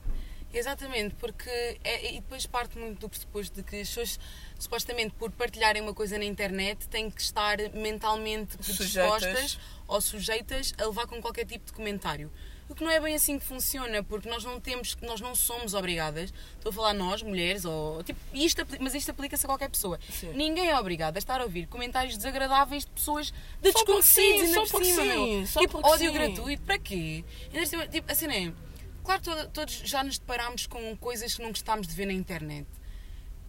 Exatamente, 0.56 1.14
porque 1.16 1.50
é, 1.84 2.14
e 2.14 2.20
depois 2.20 2.46
parte 2.46 2.78
muito 2.78 3.00
do 3.00 3.08
pressuposto 3.08 3.56
de 3.56 3.62
que 3.62 3.80
as 3.80 3.88
pessoas, 3.88 4.18
supostamente 4.58 5.14
por 5.14 5.30
partilharem 5.30 5.82
uma 5.82 5.92
coisa 5.92 6.16
na 6.18 6.24
internet, 6.24 6.88
têm 6.88 7.10
que 7.10 7.20
estar 7.20 7.58
mentalmente 7.74 8.56
predispostas 8.56 9.58
ou 9.86 10.00
sujeitas 10.00 10.72
a 10.78 10.86
levar 10.86 11.06
com 11.06 11.20
qualquer 11.20 11.44
tipo 11.44 11.66
de 11.66 11.72
comentário. 11.72 12.30
O 12.68 12.74
que 12.74 12.82
não 12.82 12.90
é 12.90 12.98
bem 12.98 13.14
assim 13.14 13.38
que 13.38 13.44
funciona, 13.44 14.02
porque 14.02 14.28
nós 14.28 14.42
não 14.42 14.58
temos, 14.58 14.96
nós 15.02 15.20
não 15.20 15.36
somos 15.36 15.72
obrigadas, 15.72 16.32
estou 16.56 16.70
a 16.70 16.72
falar 16.72 16.94
nós, 16.94 17.22
mulheres, 17.22 17.64
ou 17.64 18.02
tipo, 18.02 18.18
isto, 18.34 18.66
mas 18.80 18.92
isto 18.92 19.10
aplica-se 19.10 19.46
a 19.46 19.48
qualquer 19.48 19.70
pessoa. 19.70 20.00
Sim. 20.10 20.32
Ninguém 20.32 20.68
é 20.70 20.78
obrigado 20.78 21.16
a 21.16 21.18
estar 21.18 21.40
a 21.40 21.44
ouvir 21.44 21.66
comentários 21.68 22.16
desagradáveis 22.16 22.84
de 22.84 22.90
pessoas 22.90 23.32
de 23.62 23.70
Só 23.70 23.78
desconhecidos 23.78 24.40
sim, 24.40 24.46
ainda 24.46 24.66
só 24.66 24.66
por 24.66 24.84
cima, 24.84 25.02
sim, 25.02 25.08
meu. 25.08 25.46
só 25.46 25.60
Tipo, 25.60 25.86
ódio 25.86 26.08
sim. 26.08 26.12
gratuito, 26.12 26.62
para 26.64 26.78
quê? 26.78 27.24
Ainda 27.54 27.86
Tipo, 27.88 28.10
assim, 28.10 28.26
é. 28.26 28.52
Claro, 29.06 29.22
to- 29.22 29.48
todos 29.50 29.72
já 29.84 30.02
nos 30.04 30.18
deparámos 30.18 30.66
com 30.66 30.96
coisas 30.96 31.34
que 31.34 31.42
não 31.42 31.50
gostámos 31.50 31.86
de 31.86 31.94
ver 31.94 32.06
na 32.06 32.12
internet. 32.12 32.66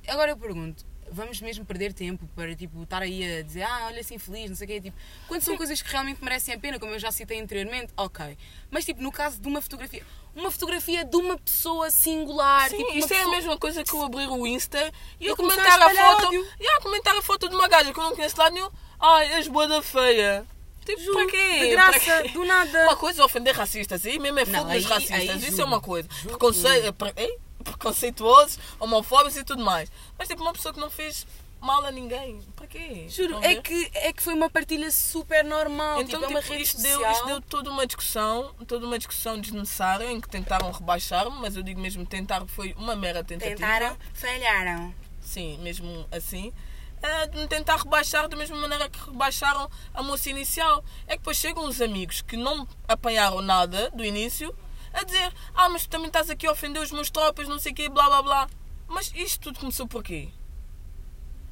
Agora 0.07 0.31
eu 0.31 0.37
pergunto, 0.37 0.85
vamos 1.11 1.41
mesmo 1.41 1.65
perder 1.65 1.93
tempo 1.93 2.25
para 2.35 2.55
tipo, 2.55 2.83
estar 2.83 3.01
aí 3.01 3.39
a 3.39 3.41
dizer 3.41 3.63
ah, 3.63 3.85
olha 3.87 3.99
assim 3.99 4.17
feliz, 4.17 4.49
não 4.49 4.55
sei 4.55 4.65
o 4.65 4.69
quê. 4.69 4.81
Tipo, 4.81 4.97
quando 5.27 5.41
são 5.41 5.57
coisas 5.57 5.81
que 5.81 5.91
realmente 5.91 6.23
merecem 6.23 6.53
a 6.53 6.59
pena, 6.59 6.79
como 6.79 6.93
eu 6.93 6.99
já 6.99 7.11
citei 7.11 7.41
anteriormente, 7.41 7.91
ok. 7.97 8.37
Mas 8.71 8.85
tipo, 8.85 9.01
no 9.01 9.11
caso 9.11 9.41
de 9.41 9.47
uma 9.47 9.61
fotografia, 9.61 10.03
uma 10.35 10.51
fotografia 10.51 11.03
de 11.03 11.15
uma 11.17 11.37
pessoa 11.37 11.89
singular. 11.91 12.69
Sim, 12.69 12.77
tipo, 12.77 12.89
uma 12.91 12.99
isto 12.99 13.11
é 13.11 13.15
a 13.15 13.19
pessoa- 13.19 13.35
mesma 13.35 13.57
coisa 13.57 13.83
que 13.83 13.93
eu 13.93 14.03
abrir 14.03 14.27
o 14.29 14.45
Insta 14.47 14.91
e 15.19 15.25
eu 15.25 15.35
comentar 15.35 15.81
a 15.81 15.85
a, 15.87 15.89
foto. 15.89 16.27
ódio. 16.27 16.47
E 16.59 16.67
a 16.67 16.81
comentar 16.81 17.15
a 17.17 17.21
foto 17.21 17.49
de 17.49 17.55
uma 17.55 17.67
gaja 17.67 17.91
que 17.91 17.99
eu 17.99 18.03
não 18.03 18.15
conheço 18.15 18.37
lado 18.37 18.53
nenhum. 18.53 18.69
Ai, 18.99 19.33
és 19.33 19.47
boa 19.47 19.67
da 19.67 19.81
feia. 19.81 20.45
Tipo, 20.87 21.01
Juro, 21.03 21.17
para 21.17 21.27
quê? 21.31 21.59
De 21.59 21.67
graça, 21.69 22.23
do 22.33 22.45
nada. 22.45 22.83
Uma 22.83 22.95
coisa 22.95 23.21
é 23.21 23.25
ofender 23.25 23.53
racistas, 23.55 24.05
aí 24.05 24.17
mesmo 24.19 24.39
é 24.39 24.45
fogo 24.45 24.69
aí- 24.69 24.81
racistas, 24.81 25.19
aí 25.19 25.37
isso 25.37 25.51
juro, 25.51 25.61
é 25.61 25.65
uma 25.65 25.81
coisa. 25.81 26.07
juro. 26.11 26.29
Preconce... 26.37 26.91
pre- 26.93 27.13
ei, 27.17 27.37
Preconceituosos, 27.63 28.57
homofóbicos 28.79 29.35
e 29.37 29.43
tudo 29.43 29.63
mais. 29.63 29.91
Mas 30.17 30.27
tipo, 30.27 30.41
uma 30.41 30.53
pessoa 30.53 30.73
que 30.73 30.79
não 30.79 30.89
fez 30.89 31.27
mal 31.59 31.83
a 31.85 31.91
ninguém. 31.91 32.41
Para 32.55 32.67
quê? 32.67 33.05
Juro, 33.09 33.39
é 33.43 33.55
que, 33.55 33.89
é 33.93 34.13
que 34.13 34.21
foi 34.23 34.33
uma 34.33 34.49
partilha 34.49 34.89
super 34.91 35.43
normal. 35.43 36.01
Então, 36.01 36.19
tipo, 36.19 36.23
é 36.25 36.27
uma 36.33 36.41
tipo, 36.41 36.53
rede 36.53 36.63
isto, 36.63 36.81
deu, 36.81 37.11
isto 37.11 37.25
deu 37.25 37.41
toda 37.41 37.69
uma 37.69 37.85
discussão, 37.85 38.53
toda 38.67 38.85
uma 38.85 38.97
discussão 38.97 39.39
desnecessária 39.39 40.09
em 40.11 40.21
que 40.21 40.29
tentaram 40.29 40.71
rebaixar-me, 40.71 41.37
mas 41.41 41.55
eu 41.55 41.63
digo 41.63 41.79
mesmo 41.81 42.05
tentar, 42.05 42.45
foi 42.47 42.73
uma 42.77 42.95
mera 42.95 43.23
tentativa. 43.23 43.55
Tentaram, 43.55 43.97
falharam. 44.13 44.93
Sim, 45.19 45.57
mesmo 45.61 46.07
assim. 46.11 46.53
Ah, 47.01 47.25
de 47.25 47.37
me 47.37 47.47
tentar 47.47 47.77
rebaixar 47.77 48.27
da 48.27 48.35
mesma 48.35 48.57
maneira 48.57 48.89
que 48.89 48.99
rebaixaram 48.99 49.69
a 49.93 50.03
moça 50.03 50.29
inicial. 50.29 50.83
É 51.05 51.11
que 51.11 51.19
depois 51.19 51.37
chegam 51.37 51.65
os 51.67 51.81
amigos 51.81 52.21
que 52.21 52.37
não 52.37 52.67
apanharam 52.87 53.41
nada 53.41 53.89
do 53.91 54.03
início 54.03 54.55
a 54.93 55.03
dizer: 55.03 55.33
Ah, 55.53 55.69
mas 55.69 55.83
tu 55.83 55.89
também 55.89 56.07
estás 56.07 56.29
aqui 56.29 56.47
a 56.47 56.51
ofender 56.51 56.81
os 56.81 56.91
meus 56.91 57.09
tropas, 57.09 57.47
não 57.47 57.59
sei 57.59 57.71
o 57.71 57.75
quê, 57.75 57.89
blá 57.89 58.05
blá 58.05 58.21
blá. 58.21 58.49
Mas 58.87 59.11
isto 59.15 59.41
tudo 59.41 59.59
começou 59.59 59.87
por 59.87 60.03
quê? 60.03 60.29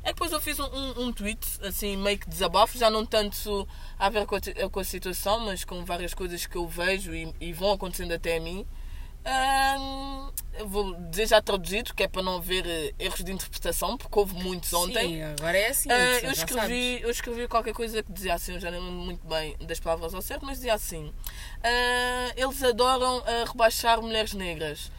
É 0.02 0.10
que 0.10 0.14
depois 0.14 0.32
eu 0.32 0.40
fiz 0.40 0.60
um, 0.60 0.66
um, 0.66 1.06
um 1.06 1.12
tweet, 1.12 1.46
assim, 1.64 1.98
meio 1.98 2.20
que 2.20 2.30
desabafo, 2.30 2.78
já 2.78 2.92
não 2.92 3.04
tanto 3.04 3.68
a 3.98 4.08
ver 4.08 4.28
com 4.28 4.36
a, 4.36 4.70
com 4.70 4.80
a 4.80 4.84
situação, 4.84 5.40
mas 5.40 5.66
com 5.66 5.84
várias 5.84 6.14
coisas 6.14 6.46
que 6.46 6.56
eu 6.56 6.68
vejo 6.68 7.14
e, 7.14 7.34
e 7.42 7.52
vão 7.52 7.72
acontecendo 7.72 8.12
até 8.12 8.38
a 8.38 8.40
mim. 8.40 8.68
Eu 10.58 10.70
vou 10.70 10.96
dizer 11.10 11.28
já 11.28 11.42
traduzido, 11.42 11.94
que 11.94 12.04
é 12.04 12.08
para 12.08 12.22
não 12.22 12.38
haver 12.38 12.66
eh, 12.66 12.94
erros 12.98 13.24
de 13.24 13.32
interpretação, 13.32 13.98
porque 13.98 14.18
houve 14.18 14.34
muitos 14.36 14.72
ontem. 14.74 15.08
Sim, 15.08 15.24
agora 15.24 15.58
é 15.58 15.68
assim. 15.68 15.90
Já 15.90 16.20
eu, 16.22 16.32
escrevi, 16.32 17.02
eu 17.02 17.10
escrevi 17.10 17.48
qualquer 17.48 17.74
coisa 17.74 18.02
que 18.02 18.12
dizia 18.12 18.34
assim, 18.34 18.54
eu 18.54 18.60
já 18.60 18.72
não 18.72 18.80
lembro 18.80 18.94
muito 18.94 19.28
bem 19.28 19.58
das 19.60 19.80
palavras 19.80 20.14
ao 20.14 20.22
certo, 20.22 20.46
mas 20.46 20.58
dizia 20.58 20.74
assim: 20.74 21.14
ah, 21.62 22.34
Eles 22.38 22.64
adoram 22.64 23.22
ah, 23.26 23.46
rebaixar 23.46 24.02
mulheres 24.02 24.34
negras. 24.34 24.92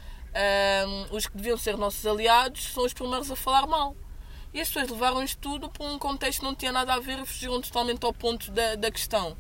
Os 1.11 1.27
que 1.27 1.37
deviam 1.37 1.57
ser 1.57 1.79
nossos 1.79 2.07
aliados 2.07 2.73
são 2.73 2.85
os 2.85 2.93
primeiros 2.93 3.31
a 3.31 3.37
falar 3.37 3.67
mal. 3.67 3.97
E 4.53 4.61
as 4.61 4.69
pessoas 4.69 4.91
levaram 4.91 5.23
isto 5.23 5.39
tudo 5.39 5.71
para 5.71 5.87
um 5.87 5.99
contexto 5.99 6.41
que 6.41 6.45
não 6.45 6.55
tinha 6.55 6.73
nada 6.73 6.95
a 6.95 7.01
ver 7.01 7.19
e 7.19 7.27
fugiram 7.27 7.61
totalmente 7.61 8.05
ao 8.05 8.13
ponto 8.13 8.51
da, 8.51 8.75
da 8.75 8.91
questão. 8.91 9.37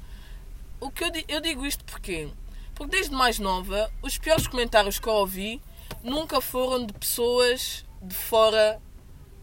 O 0.80 0.90
que 0.90 1.04
eu, 1.04 1.10
eu 1.28 1.40
digo 1.40 1.66
isto 1.66 1.84
porquê? 1.84 2.30
Porque 2.76 2.94
desde 2.94 3.14
mais 3.14 3.38
nova, 3.38 3.90
os 4.02 4.18
piores 4.18 4.46
comentários 4.46 4.98
que 4.98 5.08
eu 5.08 5.14
ouvi 5.14 5.62
nunca 6.02 6.40
foram 6.42 6.84
de 6.84 6.92
pessoas 6.92 7.86
de 8.02 8.14
fora 8.14 8.80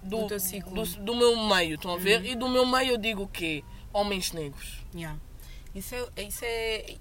do, 0.04 0.28
Do 0.28 0.38
do, 0.38 0.86
do 1.04 1.16
meu 1.16 1.36
meio, 1.48 1.76
estão 1.76 1.94
a 1.94 1.98
ver? 1.98 2.24
E 2.24 2.36
do 2.36 2.48
meu 2.48 2.66
meio 2.66 2.92
eu 2.92 2.98
digo 2.98 3.24
o 3.24 3.28
quê? 3.28 3.64
Homens 3.92 4.32
negros. 4.32 4.86
Yeah. 4.94 5.20
Isso 5.74 5.96
é, 5.96 6.24
isso 6.24 6.46
é, 6.46 6.96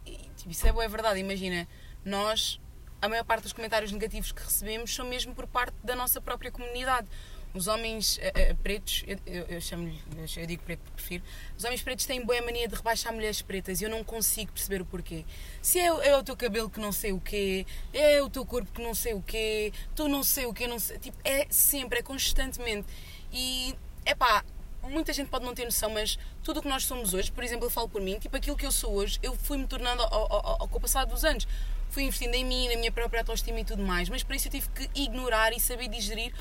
isso 0.49 0.67
é 0.67 0.73
boa 0.73 0.89
verdade. 0.89 1.21
Imagina, 1.21 1.69
nós, 2.03 2.59
a 3.03 3.09
maior 3.09 3.25
parte 3.25 3.43
dos 3.43 3.53
comentários 3.53 3.93
negativos 3.93 4.33
que 4.33 4.43
recebemos 4.43 4.95
são 4.95 5.07
mesmo 5.07 5.35
por 5.35 5.47
parte 5.47 5.75
da 5.85 5.95
nossa 5.95 6.19
própria 6.19 6.51
comunidade. 6.51 7.09
Os 7.54 7.66
homens 7.66 8.18
eh, 8.23 8.32
eh, 8.35 8.54
pretos, 8.54 9.04
eu, 9.06 9.18
eu, 9.26 9.44
eu 9.44 9.61
chamo-lhe, 9.61 10.00
eu, 10.37 10.47
digo 10.47 10.62
preto 10.62 10.80
porque 10.80 10.94
prefiro, 10.97 11.23
os 11.56 11.62
homens 11.64 11.82
pretos 11.82 12.06
têm 12.06 12.25
boa 12.25 12.40
mania 12.40 12.66
de 12.66 12.75
rebaixar 12.75 13.12
mulheres 13.12 13.42
pretas 13.42 13.80
e 13.80 13.85
eu 13.85 13.90
não 13.90 14.02
consigo 14.02 14.50
perceber 14.52 14.80
o 14.80 14.87
porquê. 14.87 15.25
Se 15.61 15.78
é, 15.78 15.87
é 15.87 16.16
o 16.16 16.23
teu 16.23 16.35
cabelo 16.35 16.71
que 16.71 16.80
não 16.80 16.92
sei 16.92 17.12
o 17.12 17.21
quê, 17.21 17.66
é 17.92 18.23
o 18.23 18.30
teu 18.30 18.47
corpo 18.47 18.73
que 18.73 18.82
não 18.82 18.94
sei 18.94 19.12
o 19.12 19.21
quê, 19.21 19.71
tu 19.94 20.09
não 20.09 20.23
sei 20.23 20.47
o 20.47 20.54
quê, 20.54 20.66
não 20.66 20.78
sei. 20.78 20.99
Tipo, 20.99 21.18
é 21.25 21.47
sempre, 21.50 21.99
é 21.99 22.02
constantemente. 22.02 22.87
E, 23.30 23.75
é 24.06 24.14
pá, 24.14 24.42
muita 24.85 25.12
gente 25.12 25.28
pode 25.28 25.44
não 25.44 25.54
ter 25.54 25.66
noção, 25.66 25.90
mas 25.90 26.18
tudo 26.42 26.61
o 26.61 26.62
que 26.62 26.68
nós 26.68 26.87
somos 26.87 27.12
hoje, 27.12 27.30
por 27.30 27.44
exemplo, 27.44 27.66
eu 27.66 27.71
falo 27.71 27.88
por 27.88 28.00
mim, 28.00 28.18
tipo 28.18 28.35
aquilo 28.35 28.56
que 28.56 28.64
eu 28.64 28.73
sou 28.73 28.94
hoje, 28.94 29.18
eu 29.23 29.37
fui-me 29.37 29.66
tornando 29.66 30.02
ao, 30.02 30.32
ao, 30.32 30.47
ao- 30.62 30.68
com 30.68 30.78
o 30.78 30.80
passar 30.80 31.04
dos 31.04 31.23
anos. 31.23 31.47
Fui 31.90 32.04
investindo 32.04 32.35
em 32.35 32.44
mim, 32.47 32.68
na 32.71 32.76
minha 32.76 32.90
própria 32.90 33.21
autoestima 33.21 33.61
e 33.61 33.64
tudo 33.66 33.82
mais, 33.82 34.09
mas 34.09 34.23
para 34.23 34.35
isso 34.37 34.49
eu 34.49 34.52
tive 34.52 34.66
que 34.71 34.88
ignorar 34.99 35.52
e 35.52 35.61
saber 35.61 35.88
digerir 35.88 36.32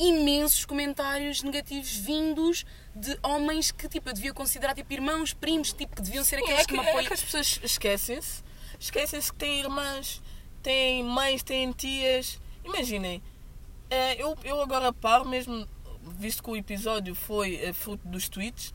imensos 0.00 0.64
comentários 0.64 1.42
negativos 1.42 1.90
vindos 1.90 2.64
de 2.96 3.18
homens 3.22 3.70
que 3.70 3.86
tipo, 3.86 4.08
eu 4.08 4.14
devia 4.14 4.32
considerar 4.32 4.74
tipo 4.74 4.90
irmãos, 4.92 5.34
primos, 5.34 5.72
tipo, 5.74 5.94
que 5.94 6.02
deviam 6.02 6.24
ser 6.24 6.36
aqueles 6.36 6.60
É 6.60 6.64
que, 6.64 6.68
que, 6.68 6.72
me 6.72 6.84
é 6.84 6.88
apoiam. 6.88 7.06
que 7.06 7.12
as 7.14 7.22
pessoas 7.22 7.60
esquecem-se. 7.62 8.42
Esquecem-se 8.78 9.30
que 9.30 9.38
têm 9.38 9.60
irmãs, 9.60 10.22
têm 10.62 11.04
mães, 11.04 11.42
têm 11.42 11.70
tias. 11.72 12.40
Imaginem, 12.64 13.22
eh, 13.90 14.16
eu, 14.22 14.36
eu 14.42 14.60
agora 14.62 14.90
paro, 14.90 15.28
mesmo 15.28 15.68
visto 16.18 16.42
que 16.42 16.50
o 16.50 16.56
episódio 16.56 17.14
foi 17.14 17.56
eh, 17.56 17.72
fruto 17.74 18.08
dos 18.08 18.26
tweets, 18.28 18.72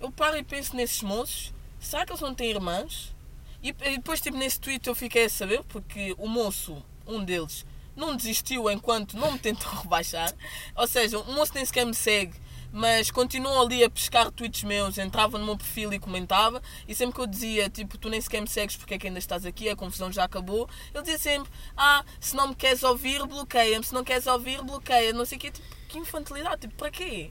eu 0.00 0.10
paro 0.10 0.38
e 0.38 0.42
penso 0.42 0.74
nesses 0.74 1.02
moços. 1.02 1.52
Será 1.78 2.06
que 2.06 2.12
eles 2.12 2.22
não 2.22 2.34
têm 2.34 2.48
irmãs? 2.50 3.14
E, 3.62 3.68
e 3.68 3.72
depois, 3.98 4.20
tipo, 4.22 4.38
nesse 4.38 4.58
tweet 4.58 4.88
eu 4.88 4.94
fiquei 4.94 5.26
a 5.26 5.30
saber, 5.30 5.62
porque 5.64 6.14
o 6.18 6.26
moço, 6.26 6.82
um 7.06 7.22
deles, 7.22 7.66
não 7.96 8.16
desistiu 8.16 8.70
enquanto 8.70 9.16
não 9.16 9.32
me 9.32 9.38
tentou 9.38 9.70
rebaixar. 9.82 10.32
Ou 10.76 10.86
seja, 10.86 11.18
o 11.18 11.32
moço 11.32 11.52
nem 11.54 11.64
sequer 11.64 11.84
me 11.86 11.94
segue, 11.94 12.34
mas 12.72 13.10
continuou 13.10 13.60
ali 13.60 13.84
a 13.84 13.90
pescar 13.90 14.30
tweets 14.30 14.64
meus, 14.64 14.96
entrava 14.96 15.38
no 15.38 15.44
meu 15.44 15.56
perfil 15.56 15.92
e 15.92 15.98
comentava. 15.98 16.62
E 16.88 16.94
sempre 16.94 17.14
que 17.14 17.20
eu 17.20 17.26
dizia, 17.26 17.68
tipo, 17.68 17.98
tu 17.98 18.08
nem 18.08 18.20
sequer 18.20 18.40
me 18.40 18.48
segues 18.48 18.76
porque 18.76 18.94
é 18.94 18.98
que 18.98 19.06
ainda 19.06 19.18
estás 19.18 19.44
aqui, 19.44 19.68
a 19.68 19.76
confusão 19.76 20.10
já 20.10 20.24
acabou, 20.24 20.68
ele 20.94 21.02
dizia 21.02 21.18
sempre, 21.18 21.52
ah, 21.76 22.02
se 22.18 22.34
não 22.34 22.48
me 22.48 22.54
queres 22.54 22.82
ouvir, 22.82 23.24
bloqueia-me, 23.26 23.84
se 23.84 23.92
não 23.92 24.02
queres 24.02 24.26
ouvir, 24.26 24.62
bloqueia, 24.62 25.12
não 25.12 25.26
sei 25.26 25.36
o 25.36 25.40
quê. 25.40 25.50
Tipo, 25.50 25.68
que 25.88 25.98
infantilidade, 25.98 26.62
tipo, 26.62 26.74
para 26.74 26.90
quê? 26.90 27.30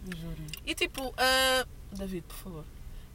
E 0.66 0.76
tipo, 0.76 1.12
ah, 1.18 1.66
David, 1.92 2.24
por 2.28 2.38
favor. 2.38 2.66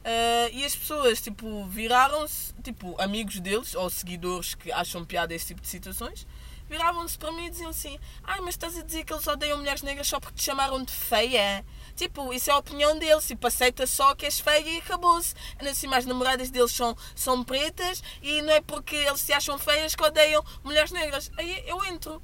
Ah, 0.03 0.49
e 0.51 0.65
as 0.65 0.75
pessoas, 0.75 1.21
tipo, 1.21 1.65
viraram-se, 1.67 2.53
tipo, 2.61 2.99
amigos 3.01 3.39
deles 3.39 3.73
ou 3.73 3.89
seguidores 3.89 4.53
que 4.53 4.69
acham 4.71 5.05
piada 5.05 5.33
esse 5.33 5.47
tipo 5.47 5.61
de 5.61 5.67
situações, 5.69 6.27
viravam-se 6.69 7.17
para 7.17 7.31
mim 7.31 7.45
e 7.45 7.49
diziam 7.49 7.69
assim: 7.69 7.99
Ai, 8.23 8.39
mas 8.39 8.49
estás 8.49 8.77
a 8.77 8.83
dizer 8.83 9.03
que 9.03 9.13
eles 9.13 9.25
odeiam 9.27 9.57
mulheres 9.57 9.81
negras 9.81 10.07
só 10.07 10.19
porque 10.19 10.35
te 10.35 10.43
chamaram 10.43 10.83
de 10.83 10.91
feia? 10.91 11.65
Tipo, 11.95 12.31
isso 12.31 12.49
é 12.49 12.53
a 12.53 12.57
opinião 12.57 12.97
deles. 12.99 13.27
Tipo, 13.27 13.47
aceita 13.47 13.87
só 13.87 14.13
que 14.13 14.25
és 14.25 14.39
feia 14.39 14.69
e 14.69 14.77
acabou-se. 14.77 15.33
Assim, 15.59 15.93
as 15.93 16.05
namoradas 16.05 16.49
deles 16.49 16.71
são, 16.71 16.95
são 17.15 17.43
pretas 17.43 18.03
e 18.21 18.41
não 18.41 18.53
é 18.53 18.61
porque 18.61 18.95
eles 18.95 19.21
se 19.21 19.33
acham 19.33 19.57
feias 19.57 19.95
que 19.95 20.03
odeiam 20.03 20.43
mulheres 20.63 20.91
negras. 20.91 21.31
Aí 21.37 21.63
eu 21.65 21.83
entro. 21.85 22.21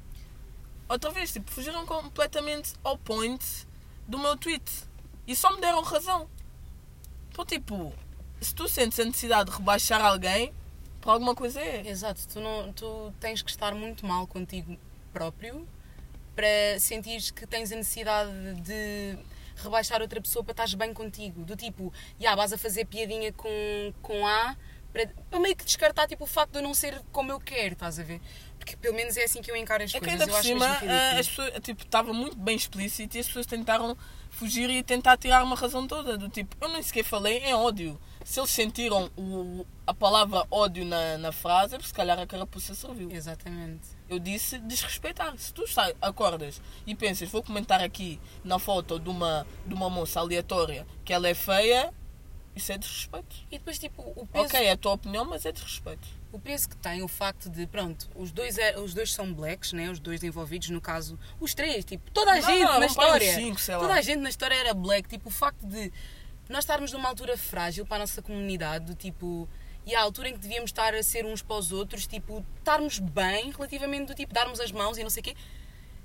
Outra 0.88 1.10
vez, 1.10 1.32
tipo, 1.32 1.50
fugiram 1.50 1.84
completamente 1.86 2.74
ao 2.84 2.96
point 2.96 3.44
do 4.06 4.18
meu 4.18 4.36
tweet. 4.36 4.70
E 5.26 5.34
só 5.34 5.52
me 5.52 5.60
deram 5.60 5.82
razão. 5.82 6.28
Então, 7.30 7.44
tipo, 7.44 7.92
se 8.40 8.54
tu 8.54 8.68
sentes 8.68 9.00
a 9.00 9.04
necessidade 9.04 9.50
de 9.50 9.56
rebaixar 9.56 10.04
alguém, 10.04 10.52
por 11.04 11.10
alguma 11.10 11.34
coisa 11.34 11.60
é. 11.60 11.86
Exato, 11.86 12.26
tu, 12.26 12.40
não, 12.40 12.72
tu 12.72 13.12
tens 13.20 13.42
que 13.42 13.50
estar 13.50 13.74
muito 13.74 14.06
mal 14.06 14.26
contigo 14.26 14.74
próprio 15.12 15.68
para 16.34 16.80
sentires 16.80 17.30
que 17.30 17.46
tens 17.46 17.70
a 17.70 17.76
necessidade 17.76 18.32
de 18.62 19.18
rebaixar 19.56 20.00
outra 20.00 20.18
pessoa 20.18 20.42
para 20.42 20.52
estares 20.52 20.72
bem 20.72 20.94
contigo. 20.94 21.44
Do 21.44 21.54
tipo, 21.54 21.92
já 22.18 22.34
vais 22.34 22.54
a 22.54 22.58
fazer 22.58 22.86
piadinha 22.86 23.34
com, 23.34 23.92
com 24.00 24.26
A 24.26 24.56
para, 24.94 25.06
para 25.28 25.40
meio 25.40 25.54
que 25.54 25.64
descartar 25.64 26.08
tipo, 26.08 26.24
o 26.24 26.26
facto 26.26 26.52
de 26.52 26.58
eu 26.58 26.62
não 26.62 26.72
ser 26.72 26.98
como 27.12 27.30
eu 27.30 27.38
quero, 27.38 27.74
estás 27.74 28.00
a 28.00 28.02
ver? 28.02 28.22
Porque 28.64 28.76
pelo 28.76 28.94
menos 28.96 29.14
é 29.18 29.24
assim 29.24 29.42
que 29.42 29.50
eu 29.50 29.56
encaro 29.56 29.84
as 29.84 29.94
É 29.94 30.00
que 30.00 30.06
coisas. 30.06 30.22
ainda 30.22 30.32
por 30.32 30.42
cima, 30.42 30.66
ah, 30.66 31.18
as 31.18 31.28
pessoas, 31.28 31.52
tipo, 31.62 31.82
estava 31.82 32.14
muito 32.14 32.34
bem 32.34 32.56
explícito 32.56 33.14
e 33.16 33.20
as 33.20 33.26
pessoas 33.26 33.44
tentaram 33.44 33.94
fugir 34.30 34.70
e 34.70 34.82
tentar 34.82 35.18
tirar 35.18 35.44
uma 35.44 35.54
razão 35.54 35.86
toda. 35.86 36.16
Do 36.16 36.30
tipo, 36.30 36.56
eu 36.58 36.70
nem 36.70 36.82
sequer 36.82 37.04
falei 37.04 37.38
em 37.40 37.52
ódio. 37.52 38.00
Se 38.24 38.40
eles 38.40 38.50
sentiram 38.50 39.10
o, 39.18 39.66
a 39.86 39.92
palavra 39.92 40.46
ódio 40.50 40.82
na, 40.86 41.18
na 41.18 41.30
frase, 41.30 41.76
é 41.76 41.78
se 41.78 41.92
calhar 41.92 42.18
a 42.18 42.26
carapuça 42.26 42.74
serviu. 42.74 43.10
Exatamente. 43.10 43.82
Eu 44.08 44.18
disse 44.18 44.58
desrespeitar. 44.60 45.36
Se 45.36 45.52
tu 45.52 45.66
sai, 45.66 45.94
acordas 46.00 46.58
e 46.86 46.94
pensas, 46.94 47.28
vou 47.28 47.42
comentar 47.42 47.82
aqui 47.82 48.18
na 48.42 48.58
foto 48.58 48.98
de 48.98 49.10
uma, 49.10 49.46
de 49.66 49.74
uma 49.74 49.90
moça 49.90 50.20
aleatória 50.20 50.86
que 51.04 51.12
ela 51.12 51.28
é 51.28 51.34
feia, 51.34 51.92
isso 52.56 52.72
é 52.72 52.78
desrespeito. 52.78 53.36
E 53.50 53.58
depois, 53.58 53.78
tipo, 53.78 54.00
o 54.00 54.26
peso, 54.26 54.46
Ok, 54.46 54.58
é 54.58 54.70
a 54.72 54.76
tua 54.78 54.92
opinião, 54.92 55.26
mas 55.26 55.44
é 55.44 55.52
desrespeito. 55.52 56.23
O 56.34 56.38
peso 56.40 56.68
que 56.68 56.76
tem 56.76 57.00
o 57.02 57.06
facto 57.08 57.48
de, 57.48 57.64
pronto, 57.66 58.08
os 58.14 58.32
dois, 58.32 58.58
é- 58.58 58.76
os 58.78 58.92
dois 58.92 59.12
são 59.12 59.32
blacks, 59.32 59.72
né? 59.72 59.88
Os 59.88 60.00
dois 60.00 60.22
envolvidos, 60.24 60.68
no 60.70 60.80
caso, 60.80 61.16
os 61.38 61.54
três, 61.54 61.84
tipo, 61.84 62.10
toda 62.10 62.32
a 62.32 62.40
Não, 62.40 62.42
gente 62.42 62.64
não, 62.64 62.80
na 62.80 62.86
história. 62.86 63.34
cinco, 63.34 63.60
toda 63.78 63.94
a 63.94 64.00
gente 64.00 64.18
na 64.20 64.28
história 64.28 64.54
era 64.56 64.74
black. 64.74 65.08
Tipo, 65.08 65.28
o 65.28 65.32
facto 65.32 65.64
de 65.64 65.92
nós 66.48 66.64
estarmos 66.64 66.90
numa 66.92 67.08
altura 67.08 67.36
frágil 67.38 67.86
para 67.86 67.96
a 67.96 68.00
nossa 68.00 68.20
comunidade, 68.20 68.84
do 68.86 68.94
tipo. 68.94 69.48
E 69.86 69.94
a 69.94 70.00
altura 70.00 70.30
em 70.30 70.32
que 70.32 70.38
devíamos 70.40 70.70
estar 70.70 70.94
a 70.94 71.02
ser 71.02 71.24
uns 71.26 71.40
para 71.42 71.56
os 71.56 71.70
outros, 71.70 72.06
tipo, 72.06 72.44
estarmos 72.58 72.98
bem 72.98 73.50
relativamente 73.52 74.06
do 74.08 74.14
tipo, 74.14 74.32
darmos 74.34 74.58
as 74.58 74.72
mãos 74.72 74.96
e 74.98 75.02
não 75.02 75.10
sei 75.10 75.20
o 75.20 75.24
quê. 75.24 75.36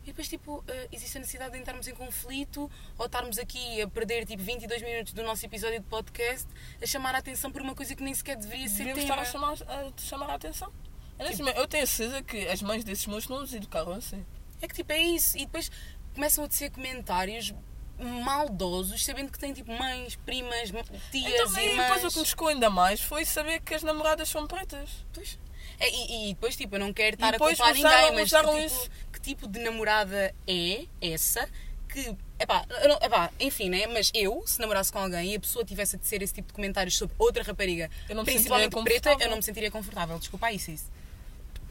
E 0.09 0.11
depois, 0.11 0.27
tipo, 0.27 0.63
eh, 0.67 0.87
existe 0.91 1.17
a 1.17 1.19
necessidade 1.19 1.51
de 1.51 1.59
entrarmos 1.59 1.87
em 1.87 1.93
conflito 1.93 2.69
ou 2.97 3.05
estarmos 3.05 3.37
aqui 3.37 3.79
a 3.79 3.87
perder, 3.87 4.25
tipo, 4.25 4.41
22 4.41 4.81
minutos 4.81 5.13
do 5.13 5.21
nosso 5.21 5.45
episódio 5.45 5.79
de 5.79 5.85
podcast 5.85 6.47
a 6.81 6.85
chamar 6.87 7.13
a 7.13 7.19
atenção 7.19 7.51
por 7.51 7.61
uma 7.61 7.75
coisa 7.75 7.95
que 7.95 8.01
nem 8.01 8.11
sequer 8.15 8.35
deveria 8.35 8.67
ser 8.67 8.85
Devíamos 8.85 9.03
tema. 9.03 9.21
estar 9.21 9.21
a 9.21 9.55
chamar, 9.55 9.87
a 9.87 10.01
chamar 10.01 10.29
a 10.31 10.33
atenção. 10.33 10.73
Ainda 11.19 11.31
assim, 11.31 11.47
Eu 11.47 11.67
tenho 11.67 11.83
a 11.83 11.87
certeza 11.87 12.23
que 12.23 12.47
as 12.47 12.59
mães 12.63 12.83
desses 12.83 13.05
moços 13.05 13.29
não 13.29 13.43
os 13.43 13.53
educaram 13.53 13.91
assim. 13.93 14.25
É 14.59 14.67
que 14.67 14.73
tipo, 14.73 14.91
é 14.91 14.97
isso. 14.99 15.37
E 15.37 15.41
depois 15.45 15.69
começam 16.15 16.43
a 16.43 16.47
dizer 16.47 16.71
comentários 16.71 17.53
maldosos, 17.99 19.05
sabendo 19.05 19.31
que 19.31 19.37
têm 19.37 19.53
tipo 19.53 19.71
mães, 19.71 20.15
primas, 20.15 20.71
tias, 21.11 21.51
Então, 21.51 21.61
e 21.61 21.67
irmãs. 21.67 21.85
depois 21.87 22.05
o 22.05 22.09
que 22.15 22.19
me 22.19 22.25
chocou 22.25 22.47
ainda 22.47 22.69
mais 22.71 22.99
foi 22.99 23.25
saber 23.25 23.61
que 23.61 23.75
as 23.75 23.83
namoradas 23.83 24.27
são 24.27 24.47
pretas. 24.47 24.89
Pois. 25.13 25.37
É, 25.79 25.89
e, 25.89 26.29
e 26.29 26.33
depois, 26.33 26.55
tipo, 26.57 26.75
eu 26.75 26.79
não 26.79 26.91
quero 26.91 27.15
estar 27.15 27.33
a 27.33 27.37
culpar 27.37 27.73
ninguém, 27.73 28.13
mas 28.13 28.29
que, 28.29 28.37
tipo, 28.37 28.57
isso. 28.57 28.89
Que 29.21 29.29
tipo 29.29 29.47
de 29.47 29.59
namorada 29.59 30.33
é 30.47 30.85
essa 31.01 31.47
que. 31.88 32.15
Epá, 32.39 32.65
não- 32.88 32.99
epá, 33.01 33.29
enfim, 33.39 33.69
né? 33.69 33.85
Mas 33.88 34.11
eu, 34.13 34.43
se 34.45 34.59
namorasse 34.61 34.91
com 34.91 34.99
alguém 34.99 35.33
e 35.33 35.35
a 35.35 35.39
pessoa 35.39 35.65
tivesse 35.65 35.95
a 35.95 35.99
dizer 35.99 36.21
esse 36.21 36.33
tipo 36.33 36.47
de 36.49 36.53
comentários 36.53 36.97
sobre 36.97 37.15
outra 37.19 37.43
rapariga, 37.43 37.89
Eu 38.07 38.15
não 38.15 38.23
me 38.23 38.31
principalmente 38.31 38.81
preta, 38.83 39.11
eu 39.19 39.29
não 39.29 39.38
me 39.38 39.43
sentiria 39.43 39.69
confortável. 39.69 40.17
Desculpa 40.17 40.47
aí, 40.47 40.55
isso. 40.55 40.89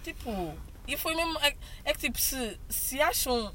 Tipo, 0.05 0.55
e 0.87 0.97
foi 0.97 1.15
mesmo. 1.15 1.39
É, 1.41 1.55
é 1.85 1.93
que 1.93 2.01
tipo, 2.01 2.19
se, 2.19 2.59
se 2.69 3.01
acham. 3.01 3.55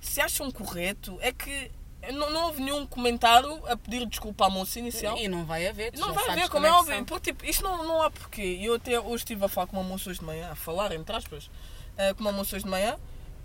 Se 0.00 0.20
acham 0.20 0.50
correto, 0.50 1.18
é 1.20 1.30
que 1.30 1.70
não, 2.12 2.30
não 2.30 2.46
houve 2.46 2.62
nenhum 2.62 2.86
comentário 2.86 3.60
a 3.66 3.76
pedir 3.76 4.06
desculpa 4.06 4.46
à 4.46 4.50
moça 4.50 4.78
inicial. 4.78 5.16
E 5.18 5.28
não 5.28 5.44
vai 5.44 5.66
haver. 5.66 5.92
Não 5.98 6.14
vai 6.14 6.30
haver, 6.30 6.48
como 6.48 6.64
é 6.66 6.70
é 6.70 6.72
óbvio. 6.72 7.04
Porque, 7.04 7.32
tipo, 7.32 7.44
isto 7.44 7.62
não, 7.62 7.84
não 7.86 8.02
há 8.02 8.10
porquê. 8.10 8.58
Eu 8.62 8.74
até 8.74 8.98
hoje 8.98 9.16
estive 9.16 9.44
a 9.44 9.48
falar 9.48 9.66
com 9.66 9.76
uma 9.76 9.82
moça 9.84 10.08
hoje 10.08 10.18
de 10.20 10.24
manhã, 10.24 10.50
a 10.50 10.54
falar, 10.54 10.92
entre 10.92 11.14
aspas, 11.14 11.50
eh, 11.98 12.14
com 12.14 12.22
uma 12.22 12.32
moça 12.32 12.56
hoje 12.56 12.64
de 12.64 12.70
manhã, 12.70 12.96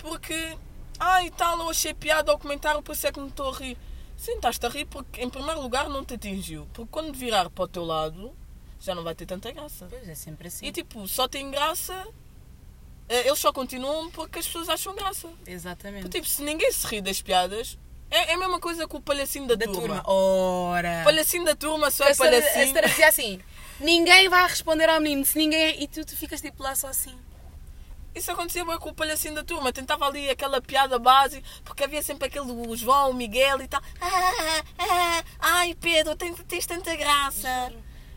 porque, 0.08 0.58
ah, 1.00 1.24
e 1.24 1.32
tal, 1.32 1.60
eu 1.60 1.70
achei 1.70 1.94
piada 1.94 2.32
ao 2.32 2.38
comentário, 2.40 2.82
por 2.82 2.94
isso 2.94 3.08
é 3.08 3.12
que 3.12 3.20
me 3.20 3.28
estou 3.30 3.50
a 3.54 3.58
rir. 3.58 3.78
Sim, 4.18 4.36
estás-te 4.36 4.66
a 4.66 4.70
rir 4.70 4.86
porque, 4.86 5.22
em 5.22 5.30
primeiro 5.30 5.62
lugar, 5.62 5.90
não 5.90 6.06
te 6.06 6.14
atingiu. 6.14 6.68
Porque 6.74 6.90
quando 6.92 7.14
virar 7.14 7.50
para 7.50 7.64
o 7.66 7.68
teu 7.68 7.84
lado, 7.84 8.34
já 8.80 8.96
não 8.96 9.04
vai 9.04 9.14
ter 9.16 9.26
tanta 9.26 9.52
graça. 9.52 9.88
Pois 9.90 10.08
é, 10.08 10.16
sempre 10.16 10.48
assim. 10.48 10.66
E, 10.66 10.72
tipo, 10.72 11.06
só 11.08 11.28
tem 11.28 11.52
graça. 11.52 12.08
eh, 13.10 13.28
Eles 13.28 13.40
só 13.40 13.52
continuam 13.52 14.10
porque 14.12 14.40
as 14.40 14.46
pessoas 14.46 14.70
acham 14.70 14.96
graça. 14.96 15.28
Exatamente. 15.46 16.04
Porque, 16.04 16.20
tipo, 16.20 16.30
se 16.32 16.42
ninguém 16.44 16.72
se 16.72 16.88
ri 16.88 17.02
das 17.02 17.22
piadas, 17.22 17.78
é, 18.10 18.32
é 18.32 18.34
a 18.36 18.38
mesma 18.38 18.60
coisa 18.60 18.88
que 18.88 18.96
o 18.96 19.02
palhacinho 19.02 19.48
da, 19.48 19.56
da 19.56 19.66
turma. 19.66 20.02
turma. 20.02 20.04
Ora. 20.06 21.02
Palhacinho 21.04 21.44
da 21.44 21.56
turma 21.56 21.92
só 21.92 22.06
é 22.06 22.14
senhora, 22.14 22.38
a 22.38 22.42
palhacinho. 22.42 22.68
senhora 22.68 22.88
dizia 22.88 23.08
assim: 23.10 23.42
ninguém 23.80 24.30
vai 24.30 24.48
responder 24.48 24.88
ao 24.90 25.02
menino, 25.02 25.26
se 25.26 25.38
ninguém. 25.38 25.84
E 25.84 25.88
tu, 25.88 26.06
tu 26.06 26.16
ficas 26.16 26.40
tipo 26.40 26.64
lá 26.64 26.74
só 26.76 26.88
assim. 26.88 27.16
Isso 28.16 28.32
acontecia 28.32 28.64
bem 28.64 28.80
com 28.80 28.90
o 28.90 28.94
palhacinho 28.94 29.36
da 29.36 29.44
turma. 29.44 29.74
Tentava 29.74 30.06
ali 30.06 30.30
aquela 30.30 30.62
piada 30.62 30.98
base, 30.98 31.44
porque 31.66 31.84
havia 31.84 32.02
sempre 32.02 32.28
aquele 32.28 32.50
o 32.50 32.76
João, 32.76 33.12
o 33.12 33.14
Miguel 33.14 33.62
e 33.62 33.68
tal. 33.68 33.82
Ah, 34.00 34.64
ah, 34.80 35.24
ai, 35.40 35.76
Pedro, 35.76 36.16
tens, 36.16 36.42
tens 36.48 36.66
tanta 36.66 36.96
graça. 36.96 37.48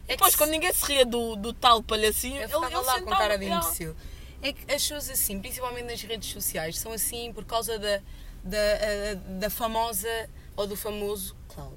É 0.07 0.13
Depois, 0.13 0.37
quando 0.37 0.51
ninguém 0.51 0.73
se 0.73 0.87
ria 0.87 1.05
do, 1.05 1.35
do 1.35 1.53
tal 1.53 1.83
palhacinho, 1.83 2.41
Eu 2.41 2.65
ele, 2.65 2.75
ele 2.75 2.85
lá 2.85 3.01
com 3.01 3.11
cara 3.11 3.37
de 3.37 3.47
imbecil. 3.47 3.97
É 4.41 4.53
que 4.53 4.61
as 4.73 4.83
pessoas 4.83 5.11
assim, 5.11 5.41
principalmente 5.41 5.87
nas 5.87 6.01
redes 6.01 6.31
sociais, 6.31 6.79
são 6.79 6.93
assim 6.93 7.33
por 7.33 7.45
causa 7.45 7.77
da, 7.77 8.01
da, 8.45 9.15
da 9.41 9.51
famosa 9.51 10.09
ou 10.57 10.65
do 10.65 10.77
famoso 10.77 11.37
cloud. 11.49 11.77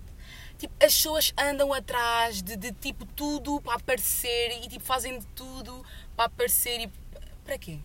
Tipo, 0.60 0.74
as 0.80 0.94
pessoas 0.94 1.34
andam 1.36 1.74
atrás 1.74 2.40
de, 2.40 2.56
de 2.56 2.72
tipo 2.72 3.04
tudo 3.04 3.60
para 3.62 3.76
aparecer 3.76 4.60
e 4.64 4.70
tipo 4.70 4.86
fazem 4.86 5.18
de 5.18 5.26
tudo 5.28 5.84
para 6.16 6.26
aparecer 6.26 6.82
e 6.82 6.92
para 7.44 7.58
quê? 7.58 7.80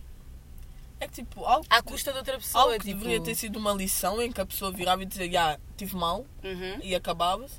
É 0.99 1.07
que 1.07 1.15
tipo, 1.15 1.45
algo, 1.45 1.67
À 1.69 1.83
custa 1.83 2.11
de 2.13 2.19
outra 2.19 2.39
pessoa. 2.39 2.65
algo 2.65 2.75
que 2.79 2.87
tipo... 2.87 2.99
deveria 3.01 3.21
ter 3.23 3.35
sido 3.35 3.59
uma 3.59 3.73
lição 3.73 4.21
em 4.23 4.33
que 4.33 4.41
a 4.41 4.47
pessoa 4.47 4.73
virava 4.73 5.03
e 5.03 5.07
dizia, 5.07 5.31
já, 5.31 5.59
tive 5.77 5.95
mal 5.97 6.25
Uhum. 6.43 6.79
e 6.83 6.95
acabava-se. 6.95 7.59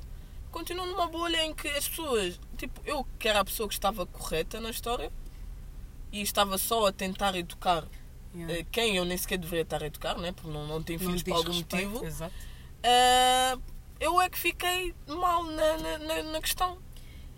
Continua 0.50 0.86
numa 0.86 1.06
bolha 1.06 1.44
em 1.44 1.54
que 1.54 1.68
as 1.68 1.86
pessoas, 1.88 2.40
tipo, 2.56 2.80
eu 2.84 3.06
que 3.18 3.28
era 3.28 3.40
a 3.40 3.44
pessoa 3.44 3.68
que 3.68 3.74
estava 3.74 4.04
correta 4.06 4.58
na 4.60 4.70
história 4.70 5.12
e 6.10 6.20
estava 6.22 6.56
só 6.58 6.86
a 6.86 6.92
tentar 6.92 7.34
educar 7.36 7.84
Yeah. 8.34 8.58
eh, 8.58 8.66
quem 8.70 8.96
eu 8.96 9.04
nem 9.06 9.16
sequer 9.16 9.38
deveria 9.38 9.62
estar 9.62 9.82
a 9.82 9.86
educar, 9.86 10.18
né? 10.18 10.32
porque 10.32 10.50
não, 10.50 10.66
não 10.66 10.82
tenho 10.82 10.98
Não 11.00 11.06
filhos 11.06 11.22
por 11.22 11.32
algum 11.32 11.50
respeito, 11.52 11.88
motivo. 11.88 12.04
Exato. 12.06 12.34
Eh, 12.82 13.56
eu 14.00 14.20
é 14.20 14.28
que 14.28 14.38
fiquei 14.38 14.94
mal 15.06 15.44
na, 15.44 15.76
na, 15.78 15.98
na- 15.98 16.22
na 16.24 16.40
questão. 16.40 16.78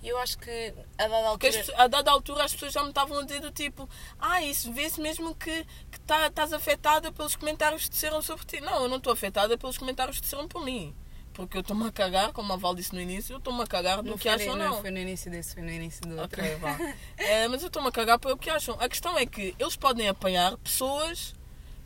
E 0.03 0.09
eu 0.09 0.19
acho 0.19 0.39
que 0.39 0.75
a 0.99 1.09
dada 1.09 1.29
altura. 1.29 1.53
pessoas- 1.53 1.79
a 1.79 1.87
dada 1.87 2.11
altura 2.11 2.45
as 2.45 2.53
pessoas 2.53 2.73
já 2.73 2.83
me 2.83 2.89
estavam 2.89 3.19
a 3.19 3.23
dizer 3.23 3.41
do 3.41 3.51
tipo 3.53 3.89
Ah, 4.19 4.43
isso 4.43 4.73
vê-se 4.73 5.01
mesmo 5.01 5.35
que, 5.35 5.65
que 5.91 6.01
tá, 6.01 6.27
estás 6.27 6.53
afetada 6.53 7.13
pelos 7.13 7.37
comentários 7.37 7.85
que 7.85 7.91
disseram 7.91 8.23
sobre 8.23 8.45
ti. 8.47 8.61
Não, 8.61 8.83
eu 8.83 8.89
não 8.89 8.97
estou 8.97 9.13
afetada 9.13 9.59
pelos 9.59 9.77
comentários 9.77 10.17
que 10.17 10.23
disseram 10.23 10.49
por 10.49 10.65
mim. 10.65 10.95
Porque 11.33 11.57
eu 11.57 11.61
estou-me 11.61 11.87
a 11.87 11.93
cagar, 11.93 12.33
como 12.33 12.53
a 12.53 12.57
Val 12.57 12.75
disse 12.75 12.93
no 12.95 13.01
início, 13.01 13.35
eu 13.35 13.39
estou-me 13.39 13.63
a 13.63 13.67
cagar 13.67 14.03
do 14.03 14.19
que 14.19 14.29
acham, 14.29 14.57
não 14.57 14.71
não. 14.73 14.81
foi 14.81 14.91
no 14.91 14.99
início 14.99 15.31
desse, 15.31 15.55
foi 15.55 15.63
no 15.63 15.71
início 15.71 16.01
do 16.03 16.19
outro. 16.21 16.43
Ok, 16.43 16.57
vá. 16.57 16.77
É, 17.17 17.47
mas 17.49 17.63
eu 17.63 17.69
estou-me 17.69 17.89
a 17.89 17.93
cagar 17.93 18.19
pelo 18.19 18.37
que 18.37 18.51
acham. 18.51 18.77
A 18.81 18.89
questão 18.89 19.17
é 19.17 19.25
que 19.25 19.55
eles 19.59 19.77
podem 19.77 20.09
apanhar 20.09 20.57
pessoas 20.59 21.35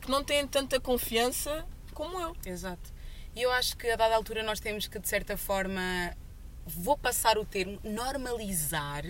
que 0.01 0.09
não 0.09 0.23
têm 0.23 0.47
tanta 0.47 0.79
confiança 0.79 1.65
como 1.93 2.19
eu. 2.19 2.35
Exato. 2.45 2.93
E 3.35 3.41
eu 3.41 3.51
acho 3.51 3.77
que 3.77 3.89
a 3.89 3.95
dada 3.95 4.15
altura 4.15 4.41
nós 4.43 4.59
temos 4.59 4.87
que, 4.87 4.97
de 4.97 5.07
certa 5.07 5.37
forma, 5.37 5.81
vou 6.65 6.97
passar 6.97 7.37
o 7.37 7.45
termo, 7.45 7.79
normalizar 7.83 9.05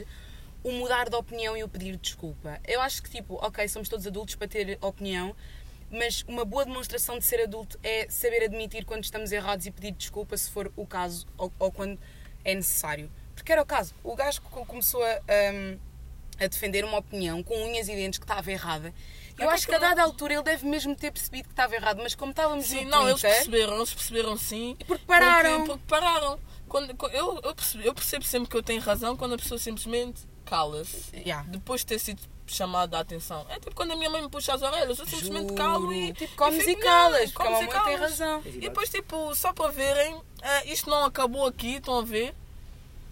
o 0.63 0.71
mudar 0.71 1.09
de 1.09 1.15
opinião 1.15 1.55
e 1.55 1.63
o 1.63 1.69
pedir 1.69 1.95
desculpa. 1.95 2.59
Eu 2.67 2.81
acho 2.81 3.03
que, 3.03 3.09
tipo, 3.09 3.35
ok, 3.35 3.67
somos 3.67 3.87
todos 3.87 4.07
adultos 4.07 4.33
para 4.33 4.47
ter 4.47 4.79
opinião, 4.81 5.35
mas 5.91 6.23
uma 6.27 6.43
boa 6.43 6.65
demonstração 6.65 7.19
de 7.19 7.25
ser 7.25 7.41
adulto 7.41 7.79
é 7.83 8.07
saber 8.09 8.43
admitir 8.43 8.83
quando 8.83 9.03
estamos 9.03 9.31
errados 9.31 9.67
e 9.67 9.71
pedir 9.71 9.91
desculpa 9.91 10.35
se 10.35 10.49
for 10.49 10.71
o 10.75 10.85
caso 10.85 11.27
ou, 11.37 11.53
ou 11.59 11.71
quando 11.71 11.99
é 12.43 12.55
necessário. 12.55 13.11
Porque 13.35 13.51
era 13.51 13.61
o 13.61 13.65
caso. 13.65 13.93
O 14.03 14.15
gajo 14.15 14.41
começou 14.41 15.03
a, 15.03 15.19
hum, 15.53 15.77
a 16.39 16.47
defender 16.47 16.83
uma 16.83 16.97
opinião 16.97 17.43
com 17.43 17.55
unhas 17.63 17.87
e 17.87 17.95
dentes 17.95 18.17
que 18.17 18.25
estava 18.25 18.51
errada. 18.51 18.91
Eu 19.37 19.49
acho 19.49 19.67
que 19.67 19.75
a 19.75 19.79
dada 19.79 20.01
altura 20.01 20.33
ele 20.33 20.43
deve 20.43 20.65
mesmo 20.65 20.95
ter 20.95 21.11
percebido 21.11 21.49
que 21.49 21.53
estava 21.53 21.75
errado, 21.75 21.97
mas 22.01 22.15
como 22.15 22.31
estávamos 22.31 22.65
Sim, 22.65 22.85
no 22.85 22.91
não, 22.91 23.09
eles 23.09 23.21
Twitter, 23.21 23.35
perceberam, 23.35 23.75
eles 23.75 23.93
perceberam 23.93 24.37
sim. 24.37 24.77
porque 24.87 25.05
pararam. 25.05 25.57
Porque, 25.57 25.71
porque 25.73 25.87
pararam. 25.87 26.39
Quando, 26.75 26.93
eu, 27.13 27.39
eu, 27.41 27.55
percebo, 27.55 27.83
eu 27.85 27.93
percebo 27.93 28.25
sempre 28.25 28.49
que 28.49 28.57
eu 28.57 28.61
tenho 28.61 28.81
razão 28.81 29.15
quando 29.15 29.35
a 29.35 29.37
pessoa 29.37 29.57
simplesmente 29.57 30.23
cala-se. 30.43 31.15
Yeah. 31.15 31.49
Depois 31.49 31.79
de 31.79 31.87
ter 31.87 31.99
sido 31.99 32.21
chamada 32.45 32.97
a 32.97 32.99
atenção. 32.99 33.45
É 33.47 33.53
tipo 33.53 33.73
quando 33.73 33.91
a 33.91 33.95
minha 33.95 34.09
mãe 34.09 34.21
me 34.21 34.29
puxa 34.29 34.53
as 34.53 34.61
orelhas, 34.61 34.99
eu 34.99 35.05
simplesmente 35.05 35.43
Juro. 35.43 35.55
calo 35.55 35.93
e. 35.93 36.11
Tipo, 36.11 36.35
comes 36.35 36.65
fico, 36.65 36.77
e 36.81 36.83
calas, 36.83 37.21
"Não, 37.21 37.31
porque 37.31 37.41
a 37.41 37.45
comes 37.45 37.61
e 37.61 37.65
mamãe 37.67 37.83
tem 37.85 37.97
calas." 37.97 38.19
razão. 38.19 38.41
E 38.43 38.59
depois, 38.59 38.89
tipo, 38.89 39.33
só 39.35 39.53
para 39.53 39.71
verem, 39.71 40.21
eh, 40.41 40.73
isto 40.73 40.89
não 40.89 41.05
acabou 41.05 41.47
aqui, 41.47 41.75
estão 41.75 41.97
a 41.97 42.01
ver? 42.01 42.35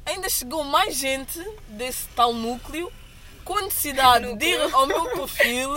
Ainda 0.05 0.27
chegou 0.27 0.65
mais 0.65 0.97
gente 0.97 1.39
desse 1.69 2.05
tal 2.09 2.33
núcleo 2.33 2.91
com 3.45 3.57
a 3.59 3.61
necessidade 3.61 4.25
de 4.35 4.45
ir 4.45 4.73
ao 4.73 4.85
meu 4.85 5.09
perfil 5.11 5.69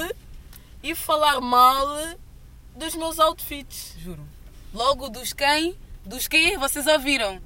e 0.82 0.92
falar 0.92 1.40
mal 1.40 1.86
dos 2.74 2.96
meus 2.96 3.20
outfits. 3.20 3.94
Juro. 3.96 4.26
Logo 4.74 5.08
dos 5.08 5.32
quem? 5.32 5.78
Dos 6.04 6.26
quê? 6.26 6.58
Vocês 6.58 6.84
ouviram? 6.88 7.40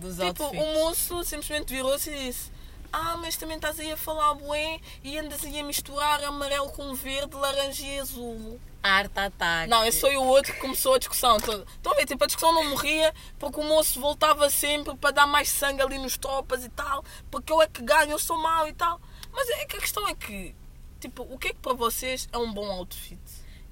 Dos 0.00 0.16
Tipo, 0.16 0.44
outfits. 0.44 0.62
o 0.62 0.74
moço 0.74 1.24
simplesmente 1.24 1.72
virou-se 1.74 2.10
e 2.10 2.26
disse: 2.26 2.50
Ah, 2.92 3.16
mas 3.18 3.36
também 3.36 3.56
estás 3.56 3.78
aí 3.80 3.92
a 3.92 3.96
falar 3.96 4.34
bué 4.34 4.78
e 5.02 5.18
andas 5.18 5.44
aí 5.44 5.58
a 5.60 5.64
misturar 5.64 6.22
amarelo 6.24 6.70
com 6.70 6.94
verde, 6.94 7.34
laranja 7.36 7.84
e 7.84 7.98
azul. 8.00 8.60
Arte 8.82 9.18
ataque. 9.18 9.68
Não, 9.68 9.84
esse 9.84 10.00
foi 10.00 10.16
o 10.16 10.22
outro 10.22 10.52
que 10.54 10.60
começou 10.60 10.94
a 10.94 10.98
discussão. 10.98 11.36
Estão 11.38 11.92
a 11.92 11.94
ver? 11.96 12.06
Tipo, 12.06 12.22
a 12.22 12.26
discussão 12.28 12.52
não 12.52 12.64
morria 12.70 13.12
porque 13.38 13.58
o 13.60 13.64
moço 13.64 14.00
voltava 14.00 14.48
sempre 14.48 14.94
para 14.96 15.10
dar 15.10 15.26
mais 15.26 15.48
sangue 15.48 15.82
ali 15.82 15.98
nos 15.98 16.16
tropas 16.16 16.64
e 16.64 16.68
tal, 16.68 17.04
porque 17.30 17.52
eu 17.52 17.60
é 17.60 17.66
que 17.66 17.82
ganho, 17.82 18.12
eu 18.12 18.18
sou 18.18 18.38
mau 18.38 18.68
e 18.68 18.72
tal. 18.72 19.00
Mas 19.32 19.48
é 19.50 19.64
que 19.66 19.76
a 19.76 19.80
questão 19.80 20.06
é 20.06 20.14
que, 20.14 20.54
tipo, 21.00 21.22
o 21.24 21.36
que 21.36 21.48
é 21.48 21.52
que 21.52 21.58
para 21.58 21.72
vocês 21.74 22.28
é 22.32 22.38
um 22.38 22.52
bom 22.52 22.70
outfit? 22.70 23.18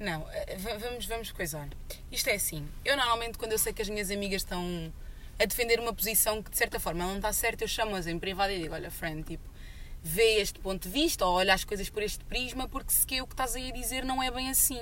Não, 0.01 0.27
eh, 0.33 0.57
vamos, 0.81 1.07
vamos 1.07 1.31
coisar. 1.31 1.69
Isto 2.11 2.29
é 2.31 2.35
assim. 2.35 2.69
Eu 2.85 2.97
normalmente, 2.97 3.39
quando 3.39 3.53
eu 3.53 3.59
sei 3.59 3.73
que 3.73 3.81
as 3.83 3.89
minhas 3.89 4.11
amigas 4.11 4.43
estão 4.43 4.93
a 5.39 5.45
defender 5.45 5.81
uma 5.81 5.93
posição 5.93 6.43
que 6.43 6.51
de 6.51 6.57
certa 6.57 6.79
forma 6.79 7.03
ela 7.03 7.11
não 7.11 7.19
está 7.19 7.33
certa, 7.33 7.65
eu 7.65 7.69
chamo-as 7.69 8.07
em 8.07 8.19
privado 8.19 8.53
e 8.53 8.61
digo: 8.63 8.75
Olha, 8.75 8.91
friend, 8.91 9.23
tipo, 9.25 9.49
vê 10.03 10.37
este 10.41 10.59
ponto 10.61 10.83
de 10.83 10.89
vista 10.89 11.25
ou 11.27 11.35
olha 11.35 11.55
as 11.55 11.65
coisas 11.65 11.89
por 11.89 12.03
este 12.03 12.25
prisma, 12.25 12.69
porque 12.69 12.93
se 12.93 13.07
que 13.07 13.21
o 13.23 13.27
que 13.27 13.33
estás 13.35 13.55
aí 13.57 13.71
a 13.71 13.75
dizer 13.75 14.05
não 14.05 14.23
é 14.23 14.31
bem 14.31 14.51
assim. 14.51 14.81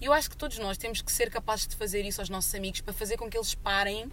E 0.00 0.04
eu 0.04 0.12
acho 0.12 0.28
que 0.28 0.36
todos 0.36 0.58
nós 0.58 0.76
temos 0.76 1.00
que 1.00 1.10
ser 1.10 1.30
capazes 1.30 1.66
de 1.66 1.76
fazer 1.76 2.04
isso 2.04 2.20
aos 2.20 2.28
nossos 2.28 2.54
amigos 2.54 2.80
para 2.82 2.92
fazer 2.92 3.16
com 3.16 3.30
que 3.30 3.36
eles 3.36 3.54
parem 3.54 4.10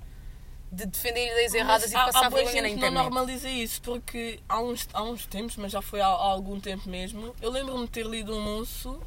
de 0.72 0.86
defender 0.88 1.32
ideias 1.32 1.54
erradas 1.54 1.92
e 1.92 1.94
Mas 1.94 2.02
há- 2.02 2.06
passar 2.06 2.26
há 2.26 2.30
boa 2.30 2.42
vergonha 2.44 2.62
na 2.64 2.70
que 2.70 2.76
não 2.76 2.88
internet. 2.88 3.04
normaliza 3.04 3.50
isso, 3.50 3.82
porque 3.82 4.40
há 4.50 4.60
uns, 4.62 4.88
há 4.94 5.04
uns 5.04 5.26
tempos, 5.26 5.56
mas 5.58 5.72
já 5.72 5.82
foi 5.82 6.02
há, 6.02 6.08
há 6.08 6.10
algum 6.10 6.60
tempo 6.60 6.90
mesmo, 6.90 7.36
eu 7.42 7.52
lembro-me 7.52 7.86
de 7.86 7.92
ter 7.92 8.06
lido 8.06 8.34
um 8.36 8.42
moço, 8.42 9.00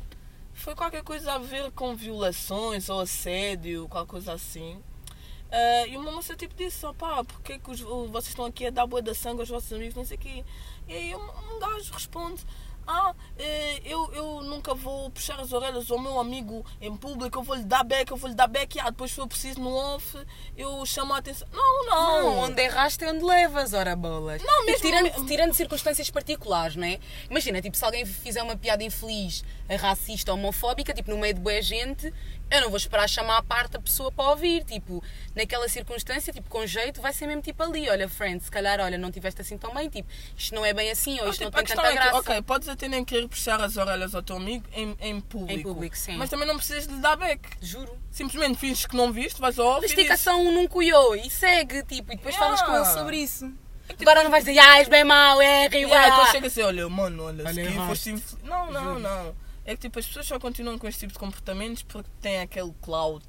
foi 0.55 0.75
qualquer 0.77 1.03
coisa 1.03 1.33
a 1.33 1.39
ver 1.39 1.71
com 1.73 1.97
violações 1.97 2.89
ou 2.89 3.01
assédio, 3.01 3.89
qualquer 3.89 4.11
coisa 4.11 4.33
assim. 4.35 4.81
Ah, 5.51 5.87
e 5.87 5.97
uma 5.97 6.11
moça 6.13 6.35
tipo 6.37 6.55
disse, 6.55 6.85
opá, 6.85 7.23
porque 7.25 7.59
que 7.59 7.71
os- 7.71 7.81
o- 7.81 8.07
vocês 8.09 8.29
estão 8.31 8.45
aqui 8.45 8.67
a 8.67 8.71
dar 8.71 8.87
boa 8.87 9.01
da 9.01 9.15
sangue 9.15 9.41
aos 9.41 9.49
vossos 9.49 9.73
amigos, 9.73 9.95
não 9.95 10.05
sei 10.05 10.17
o 10.17 10.21
quê. 10.21 10.45
E 10.89 10.93
aí 10.93 11.15
um, 11.15 11.21
um 11.55 11.59
gajo 11.61 11.93
responde, 11.93 12.43
ah, 12.87 13.15
eh, 13.39 13.81
eu, 13.85 14.11
eu 14.15 14.41
nunca 14.43 14.75
vou 14.75 15.11
puxar 15.11 15.39
as 15.41 15.53
orelhas 15.53 15.91
ao 15.91 15.99
meu 15.99 16.19
amigo 16.21 16.65
em 16.81 16.97
público, 16.97 17.39
eu 17.39 17.43
vou 17.43 17.57
lhe 17.57 17.65
dar 17.65 17.83
back, 17.85 18.11
eu 18.11 18.17
vou 18.17 18.29
lhe 18.29 18.35
dar 18.37 18.47
back, 18.47 18.79
ah, 18.81 18.91
depois 18.91 19.11
se 19.11 19.17
for 19.17 19.27
preciso 19.27 19.61
no 19.61 19.75
off, 19.75 20.17
eu 20.57 20.85
chamo 20.87 21.15
a 21.15 21.19
atenção. 21.19 21.47
Não, 21.53 21.85
não. 21.87 22.23
Não, 22.23 22.39
onde 22.45 22.63
erraste 22.63 23.05
é 23.05 23.11
onde 23.13 23.25
levas, 23.25 23.73
ora 23.73 23.95
bolas. 23.97 24.43
Não, 24.43 24.65
mesmo- 24.67 24.81
tirando, 24.83 25.27
tirando 25.27 25.53
circunstâncias 25.55 26.11
particulares, 26.11 26.77
não 26.77 26.87
é? 26.87 26.99
Imagina, 27.31 27.61
tipo, 27.61 27.77
se 27.77 27.85
alguém 27.85 28.05
fizer 28.07 28.43
uma 28.43 28.57
piada 28.57 28.83
infeliz, 28.85 29.45
racista, 29.81 30.33
homofóbica, 30.33 30.93
tipo, 30.95 31.11
no 31.11 31.19
meio 31.19 31.35
de 31.35 31.41
boa 31.41 31.61
gente, 31.61 32.13
eu 32.51 32.61
não 32.61 32.69
vou 32.69 32.77
esperar 32.77 33.09
chamar 33.09 33.39
à 33.39 33.43
parte 33.43 33.77
a 33.77 33.81
pessoa 33.81 34.13
para 34.13 34.31
ouvir. 34.31 34.65
Tipo, 34.65 35.03
naquela 35.35 35.69
circunstância, 35.69 36.33
tipo, 36.33 36.49
com 36.49 36.65
jeito, 36.67 37.01
vai 37.01 37.13
ser 37.13 37.27
mesmo 37.27 37.43
tipo 37.43 37.63
ali, 37.63 37.89
olha, 37.91 38.09
friend, 38.09 38.43
se 38.43 38.51
calhar, 38.51 38.79
olha, 38.81 38.97
não 38.97 39.11
tiveste 39.11 39.41
assim 39.41 39.59
tão 39.59 39.75
bem, 39.75 39.89
tipo, 39.89 40.09
isto 40.37 40.55
não 40.55 40.65
é 40.65 40.73
bem 40.73 40.91
assim, 40.91 41.19
ou 41.21 41.27
Ah, 41.27 41.31
isto 41.31 41.45
tipo, 41.45 41.57
não 41.57 41.65
tem 41.65 41.77
tanta 41.77 41.89
é 41.89 41.91
que, 41.91 41.95
graça. 41.97 42.17
ok, 42.19 42.43
podes 42.43 42.69
até 42.77 42.89
nem 42.89 43.05
querer 43.05 43.27
puxar 43.29 43.61
as 43.61 43.77
orelhas 43.77 44.15
ao 44.15 44.23
teu 44.23 44.37
amigo 44.37 44.65
em, 44.73 44.97
em 45.01 45.21
público. 45.21 45.53
Em 45.61 45.63
público, 45.63 45.97
sim. 45.97 46.17
Mas 46.17 46.31
também 46.31 46.47
não 46.47 46.57
precisas 46.57 46.87
de 46.87 46.95
lhe 46.95 47.01
dar 47.01 47.17
back. 47.17 47.41
Juro. 47.61 47.99
Simplesmente 48.11 48.59
finges 48.59 48.87
que 48.87 48.97
não 48.97 49.13
viste, 49.13 49.41
vais 49.41 49.59
ao 49.59 49.83
e 49.83 49.87
Estica 49.87 50.17
só 50.17 50.37
um 50.37 50.53
num 50.53 50.67
cuiô 50.69 51.15
e 51.15 51.29
segue, 51.29 51.83
tipo, 51.83 52.13
e 52.13 52.17
depois 52.17 52.35
Yeah. 52.35 52.57
falas 52.57 52.63
com 52.63 52.77
ele 52.77 52.99
sobre 52.99 53.17
isso. 53.19 53.53
É 53.89 53.95
que 53.95 54.03
Agora 54.05 54.23
não 54.25 54.31
vais 54.31 54.45
dizer, 54.45 54.59
ah, 54.59 54.79
és 54.79 54.89
bem 54.89 55.05
mau, 55.05 55.41
é, 55.41 55.69
rival. 55.69 55.97
aí 55.97 56.11
depois 56.11 56.29
chega 56.31 56.47
assim, 56.49 56.63
olha, 56.63 56.89
mano, 56.89 57.25
olha, 57.25 57.45
Olha, 57.45 57.55
se 57.55 57.61
aqui 57.61 57.69
erraste. 57.73 57.89
foste 57.89 58.11
infeliz. 58.11 58.45
Não, 58.45 58.71
não, 58.73 58.83
Juro. 58.85 58.99
não. 59.01 59.37
É 59.65 59.75
que 59.75 59.81
tipo, 59.83 59.99
as 59.99 60.07
pessoas 60.07 60.27
só 60.27 60.39
continuam 60.39 60.79
com 60.79 60.87
este 60.89 61.01
tipo 61.01 61.13
de 61.13 61.19
comportamentos 61.19 61.83
porque 61.83 62.09
têm 62.21 62.41
aquele 62.41 62.73
clout 62.83 63.27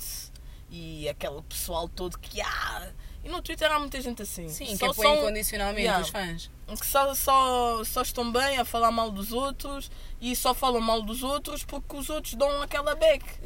e 0.69 1.07
aquele 1.09 1.41
pessoal 1.43 1.87
todo 1.87 2.17
que 2.19 2.41
há. 2.41 2.89
E 3.27 3.29
no 3.29 3.41
Twitter 3.41 3.69
há 3.69 3.77
muita 3.77 3.99
gente 3.99 4.21
assim. 4.21 4.47
Sim, 4.47 4.67
que 4.67 4.77
Só 4.77 4.91
apoia 4.91 5.09
são- 5.09 5.17
incondicionalmente 5.17 5.81
Yeah. 5.81 6.01
os 6.01 6.09
fãs. 6.09 6.49
que 6.79 6.87
só, 6.87 7.13
só, 7.13 7.83
só 7.83 8.01
estão 8.01 8.31
bem 8.31 8.57
a 8.57 8.63
falar 8.63 8.89
mal 8.89 9.11
dos 9.11 9.33
outros 9.33 9.91
e 10.21 10.33
só 10.33 10.53
falam 10.53 10.79
mal 10.79 11.01
dos 11.01 11.23
outros 11.23 11.63
porque 11.65 11.97
os 11.97 12.09
outros 12.09 12.35
dão 12.35 12.61
aquela 12.61 12.95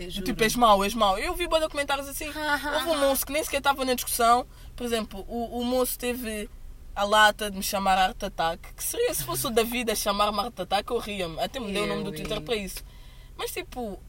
juro. 0.10 0.26
tipo, 0.26 0.44
és 0.44 0.56
mau, 0.56 0.84
és 0.84 0.94
mau. 0.94 1.18
Eu 1.18 1.34
vi 1.34 1.48
boa 1.48 1.60
comentários 1.68 2.08
assim. 2.08 2.28
Houve 2.28 2.90
um 2.90 3.00
moço 3.00 3.26
que 3.26 3.34
nem 3.34 3.44
sequer 3.44 3.58
estava 3.58 3.84
na 3.84 3.96
discussão. 3.96 4.46
Por 4.76 4.86
exemplo, 4.86 5.26
o, 5.28 5.60
o 5.60 5.66
moço 5.66 5.98
teve 5.98 6.48
a 6.96 7.04
lata 7.04 7.50
de 7.50 7.58
me 7.58 7.64
chamar 7.64 7.98
Art 7.98 8.22
Attack. 8.22 8.74
Que 8.76 8.84
seria 8.84 9.12
se 9.16 9.24
fosse 9.24 9.48
o 9.48 9.50
David 9.50 9.90
a 9.92 9.96
chamar-me 9.96 10.40
Art 10.42 10.60
Attack, 10.60 10.92
eu 10.92 11.00
ria-me. 11.00 11.40
Até 11.40 11.60
me 11.60 11.72
deu 11.74 11.86
o 11.86 11.88
nome 11.88 12.04
do 12.04 12.12
Twitter 12.12 12.40
para 12.42 12.56
isso. 12.56 12.84
Mas 13.36 13.52
tipo, 13.52 14.00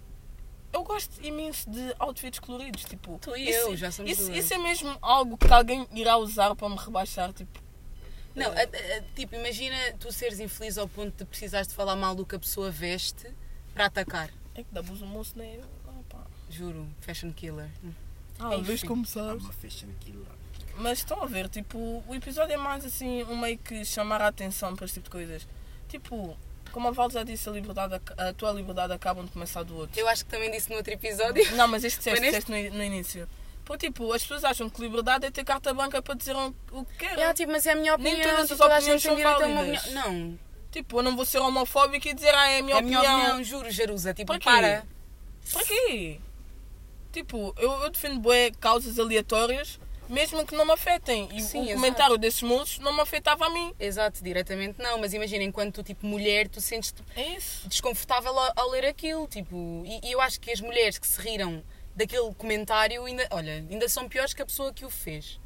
eu 0.72 0.82
gosto 0.85 1.22
imenso 1.24 1.68
de 1.70 1.94
outfits 1.98 2.38
coloridos. 2.38 2.85
Tipo, 2.85 3.18
Tu 3.20 3.37
e 3.37 3.50
isso, 3.50 3.58
eu, 3.68 3.76
já 3.76 3.90
somos 3.90 4.11
isso, 4.11 4.32
isso 4.32 4.54
é 4.54 4.58
mesmo 4.58 4.96
algo 5.02 5.37
que 5.37 5.52
alguém 5.52 5.87
irá 5.92 6.16
usar 6.16 6.54
para 6.54 6.68
me 6.68 6.76
rebaixar. 6.76 7.32
Tipo, 7.32 7.61
Não, 8.35 8.46
a- 8.50 8.62
a- 8.62 9.02
tipo, 9.14 9.35
imagina 9.35 9.76
tu 10.00 10.11
seres 10.11 10.40
infeliz 10.40 10.78
ao 10.78 10.88
ponto 10.88 11.14
de 11.16 11.24
precisares 11.24 11.68
de 11.68 11.74
falar 11.74 11.96
mal 11.96 12.14
do 12.14 12.24
que 12.24 12.35
a 12.35 12.38
pessoa 12.38 12.70
veste 12.70 13.30
para 13.74 13.87
atacar. 13.87 14.30
é 14.54 14.62
que 14.62 14.68
dá 14.72 14.80
o 14.82 15.06
moço, 15.06 15.32
nem. 15.37 15.61
Ah, 15.88 15.92
pá. 16.08 16.26
Juro, 16.50 16.87
fashion 17.00 17.32
killer. 17.32 17.70
Ah, 18.38 18.56
vês 18.56 18.82
como 18.82 19.06
sabes. 19.06 19.42
Uma 19.44 19.52
fashion 19.52 19.88
killer. 20.00 20.26
Mas 20.76 20.98
estão 20.98 21.22
a 21.22 21.26
ver, 21.26 21.48
tipo, 21.48 22.02
o 22.06 22.14
episódio 22.14 22.54
é 22.54 22.56
mais 22.56 22.85
assim, 22.85 23.22
um 23.24 23.37
meio 23.37 23.58
que 23.58 23.85
chamar 23.85 24.20
a 24.22 24.28
atenção 24.28 24.74
para 24.74 24.85
este 24.87 24.94
tipo 24.94 25.04
de 25.04 25.11
coisas. 25.11 25.46
Tipo, 25.88 26.37
como 26.72 26.88
a 26.88 26.90
Val 26.90 27.11
já 27.11 27.22
disse, 27.22 27.48
a, 27.48 27.52
liberdade, 27.52 28.00
a 28.16 28.32
tua 28.32 28.50
liberdade 28.52 28.92
acaba 28.92 29.22
de 29.22 29.30
começar 29.30 29.62
do 29.62 29.76
outro. 29.76 29.98
Eu 30.00 30.08
acho 30.08 30.24
que 30.24 30.30
também 30.30 30.50
disse 30.50 30.68
no 30.70 30.76
outro 30.76 30.92
episódio. 30.92 31.54
Não, 31.56 31.68
mas 31.68 31.85
este 31.85 31.98
disseste, 32.02 32.20
disseste 32.24 32.50
no, 32.50 32.76
no 32.78 32.82
início. 32.82 33.28
Pô, 33.64 33.76
tipo, 33.76 34.12
as 34.12 34.22
pessoas 34.22 34.42
acham 34.44 34.68
que 34.68 34.80
liberdade 34.80 35.24
é 35.26 35.30
ter 35.30 35.44
carta 35.44 35.72
branca 35.72 36.02
para 36.02 36.14
dizer 36.14 36.35
o 36.37 36.85
que 36.85 36.96
querem. 36.98 37.22
É, 37.24 37.32
tipo, 37.32 37.52
mas 37.52 37.64
é 37.64 37.72
a 37.72 37.76
minha 37.76 37.96
Nem 37.96 38.14
opinião. 38.14 38.35
todas 38.35 38.48
tipo, 38.50 38.64
as 38.64 38.70
a 38.70 38.76
opiniões 38.76 39.02
são 39.02 39.12
a 39.12 39.16
uma 39.16 39.38
válidas. 39.38 39.82
opinião. 39.85 40.12
Não, 40.12 40.38
Tipo, 40.72 40.98
eu 40.98 41.02
não 41.02 41.14
vou 41.14 41.26
ser 41.26 41.38
homofóbico 41.38 42.08
e 42.08 42.14
dizer, 42.14 42.35
ah, 42.35 42.48
é 42.48 42.58
a 42.58 42.62
minha 42.62 42.76
é 42.76 42.78
a 42.78 42.82
minha 42.82 42.98
opinião. 42.98 43.18
opinião, 43.20 43.44
juro, 43.44 43.70
Jerusa. 43.70 44.14
Tipo, 44.14 44.28
Para 44.32 44.38
quê? 44.38 44.44
para. 44.44 44.87
Para 45.52 45.64
quê? 45.66 46.18
Tipo, 47.12 47.54
eu, 47.58 47.70
eu 47.82 47.90
defendo 47.90 48.18
bué 48.20 48.50
causas 48.58 48.98
aleatórias, 48.98 49.78
mesmo 50.12 50.44
que 50.46 50.55
não 50.55 50.64
me 50.64 50.72
afetem. 50.72 51.29
E 51.33 51.40
Sim, 51.40 51.61
o 51.61 51.62
exato. 51.62 51.75
comentário 51.77 52.18
desses 52.18 52.42
moços 52.42 52.79
não 52.79 52.92
me 52.92 53.01
afetava 53.01 53.46
a 53.46 53.51
mim. 53.51 53.75
Exato, 53.81 54.22
diretamente 54.22 54.81
não, 54.81 54.98
mas 54.98 55.14
imagina, 55.14 55.42
enquanto 55.42 55.77
tu, 55.77 55.83
tipo, 55.83 56.07
mulher, 56.07 56.48
tu 56.48 56.61
sentes-te 56.61 57.03
É 57.16 57.38
desconfortável 57.66 58.38
ao, 58.38 58.53
ao 58.57 58.70
ler 58.70 58.85
aquilo, 58.85 59.27
tipo, 59.27 59.83
e, 59.87 60.09
e 60.09 60.12
eu 60.12 60.20
acho 60.20 60.38
que 60.40 60.51
as 60.53 60.61
mulheres 60.61 60.98
que 60.98 61.07
se 61.07 61.20
riram 61.20 61.62
daquele 61.96 62.33
comentário 62.35 63.05
ainda, 63.05 63.27
olha, 63.31 63.55
ainda 63.55 63.88
são 63.88 64.09
piores 64.09 64.35
que 64.35 64.42
a 64.42 64.46
pessoa 64.46 64.72
que 64.72 64.85
o 64.85 64.90
fez. 64.90 65.40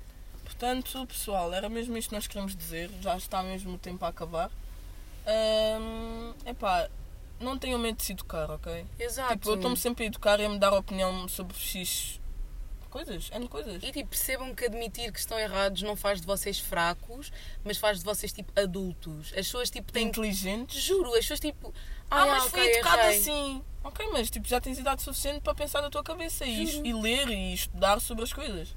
Portanto, 0.45 1.07
pessoal, 1.07 1.53
era 1.53 1.69
mesmo 1.69 1.97
isto 1.97 2.09
que 2.09 2.15
nós 2.15 2.27
queremos 2.27 2.57
dizer. 2.57 2.91
Já 3.01 3.17
está 3.17 3.43
mesmo 3.43 3.75
o 3.75 3.79
tempo 3.79 4.05
a 4.05 4.09
acabar. 4.09 4.51
Hum, 5.27 6.33
epá, 6.47 6.89
não 7.41 7.59
tenham 7.59 7.79
medo 7.79 7.97
de 7.97 8.05
se 8.05 8.13
educar, 8.13 8.51
ok? 8.51 8.87
Exato. 8.99 9.33
Tipo, 9.33 9.51
eu 9.51 9.55
estou-me 9.57 9.77
sempre 9.77 10.05
a 10.05 10.07
educar 10.07 10.41
e 10.41 10.45
a 10.45 10.49
me 10.49 10.59
dar 10.59 10.73
opinião 10.73 11.29
sobre 11.29 11.57
X 11.57 12.21
coisas, 12.97 13.31
N 13.33 13.47
coisas. 13.49 13.83
E 13.83 13.93
tipo, 13.93 14.09
percebam 14.11 14.55
que 14.55 14.65
admitir 14.65 15.13
que 15.13 15.19
estão 15.19 15.39
errados 15.39 15.83
não 15.83 15.95
faz 15.97 16.21
de 16.21 16.27
vocês 16.27 16.59
fracos, 16.59 17.31
mas 17.65 17.77
faz 17.77 17.99
de 17.99 18.05
vocês 18.05 18.33
tipo 18.33 18.51
adultos. 18.59 19.29
As 19.29 19.47
pessoas 19.47 19.69
tipo 19.71 19.93
têm. 19.93 20.07
Inteligentes. 20.09 20.81
Juro, 20.83 21.11
as 21.11 21.21
pessoas 21.21 21.41
tipo. 21.41 21.75
Ah, 22.11 22.23
Ah, 22.23 22.27
mas 22.27 22.45
ok, 22.47 22.51
fui 22.63 22.73
educada 22.73 23.03
errei. 23.05 23.21
assim. 23.21 23.63
Ok, 23.85 24.09
mas 24.13 24.31
tipo, 24.31 24.49
já 24.49 24.61
tens 24.61 24.79
idade 24.79 25.03
suficiente 25.03 25.41
para 25.41 25.55
pensar 25.55 25.81
da 25.81 25.91
tua 25.91 26.03
cabeça 26.03 26.45
e, 26.47 26.65
e 26.89 26.93
ler 26.95 27.29
e 27.29 27.53
estudar 27.55 28.01
sobre 28.01 28.25
as 28.25 28.33
coisas. 28.33 28.75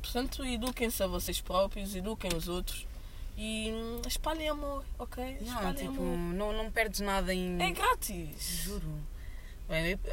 Portanto, 0.00 0.44
eduquem-se 0.44 1.02
a 1.02 1.06
vocês 1.06 1.40
próprios, 1.40 1.94
eduquem 1.96 2.30
os 2.36 2.46
outros 2.48 2.86
e 3.36 3.70
hum, 3.72 4.00
espalhem 4.06 4.48
amor, 4.48 4.84
ok? 4.98 5.38
Não, 5.40 5.46
Espalhem 5.54 5.74
tipo, 5.74 6.00
amor. 6.02 6.16
não, 6.34 6.52
não 6.52 6.70
perdes 6.70 7.00
nada 7.00 7.34
em. 7.34 7.60
É 7.60 7.70
grátis. 7.72 8.62
Juro. 8.64 9.00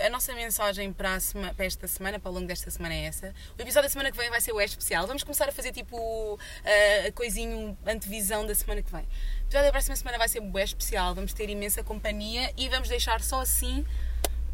A 0.06 0.10
nossa 0.10 0.34
mensagem 0.34 0.92
para, 0.92 1.20
sema- 1.20 1.54
para 1.54 1.66
esta 1.66 1.88
semana, 1.88 2.20
para 2.20 2.30
o 2.32 2.34
longo 2.34 2.48
desta 2.48 2.72
semana 2.72 2.94
é 2.96 3.06
essa. 3.06 3.34
O 3.58 3.62
episódio 3.62 3.84
da 3.88 3.90
semana 3.90 4.12
que 4.12 4.18
vem 4.18 4.30
vai 4.30 4.42
ser 4.42 4.52
o 4.52 4.60
especial. 4.60 5.06
Vamos 5.06 5.24
começar 5.24 5.48
a 5.48 5.52
fazer 5.52 5.72
tipo 5.72 6.40
a, 6.66 7.08
a 7.08 7.12
coisinho, 7.12 7.78
antevisão 7.86 8.46
da 8.48 8.56
semana 8.56 8.82
que 8.82 8.92
vem. 8.92 9.02
O 9.04 9.46
episódio 9.46 9.68
da 9.68 9.72
próxima 9.72 9.96
semana 9.96 10.18
vai 10.18 10.28
ser 10.28 10.40
o 10.42 10.60
especial. 10.60 11.14
Vamos 11.14 11.34
ter 11.34 11.50
imensa 11.50 11.84
companhia 11.84 12.52
e 12.58 12.68
vamos 12.68 12.90
deixar 12.90 13.22
só 13.22 13.42
assim 13.42 13.86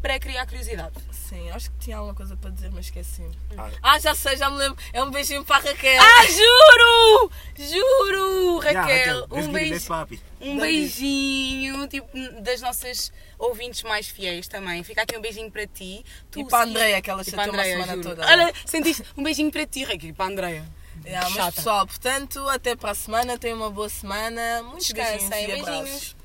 para 0.02 0.18
criar 0.18 0.46
curiosidade. 0.46 0.92
Sim, 1.12 1.50
acho 1.50 1.70
que 1.70 1.78
tinha 1.78 1.96
alguma 1.96 2.14
coisa 2.14 2.36
para 2.36 2.50
dizer, 2.50 2.70
mas 2.72 2.86
esqueci. 2.86 3.22
Ah. 3.56 3.70
Ah, 3.82 3.98
já 3.98 4.14
sei, 4.14 4.36
já 4.36 4.50
me 4.50 4.56
lembro. 4.56 4.76
É 4.92 5.02
um 5.02 5.10
beijinho 5.10 5.44
para 5.44 5.56
a 5.56 5.60
Raquel. 5.60 6.00
Ah, 6.02 6.26
juro! 6.26 7.30
Juro, 7.56 8.62
Yeah, 8.64 8.80
Raquel! 8.82 9.26
um, 9.30 9.52
beijo, 9.52 9.92
it. 9.94 10.22
um 10.40 10.58
beijinho, 10.58 11.86
tipo, 11.88 12.08
das 12.42 12.60
nossas 12.60 13.12
ouvintes 13.38 13.82
mais 13.82 14.08
fiéis 14.08 14.48
também. 14.48 14.82
Fica 14.82 15.02
aqui 15.02 15.16
um 15.16 15.20
beijinho 15.20 15.50
para 15.50 15.66
ti. 15.66 16.04
Tu, 16.30 16.40
E 16.40 16.44
para 16.46 16.58
a 16.60 16.62
Andreia, 16.64 17.00
que 17.02 17.10
ela 17.10 17.22
chateou 17.22 17.50
a 17.50 17.52
uma 17.52 17.64
semana 17.64 17.92
juro. 17.94 18.08
toda. 18.08 18.26
Olha, 18.26 18.52
sentiste? 18.64 19.04
Um 19.16 19.22
beijinho 19.22 19.50
para 19.52 19.66
ti, 19.66 19.84
Raquel, 19.84 20.10
e 20.10 20.12
para 20.12 20.24
a 20.24 20.28
Andreia. 20.28 20.80
Yeah, 21.04 21.28
mas 21.30 21.34
Chata. 21.38 21.52
pessoal, 21.52 21.86
portanto, 21.86 22.46
até 22.48 22.76
para 22.76 22.90
a 22.90 22.94
semana. 22.94 23.38
Tenham 23.38 23.56
uma 23.56 23.70
boa 23.70 23.88
semana. 23.88 24.62
Muitos 24.64 24.88
Descansem, 24.88 25.28
beijinhos 25.30 25.46
e 25.46 25.46
beijinhos. 25.46 25.78
abraços. 25.88 26.16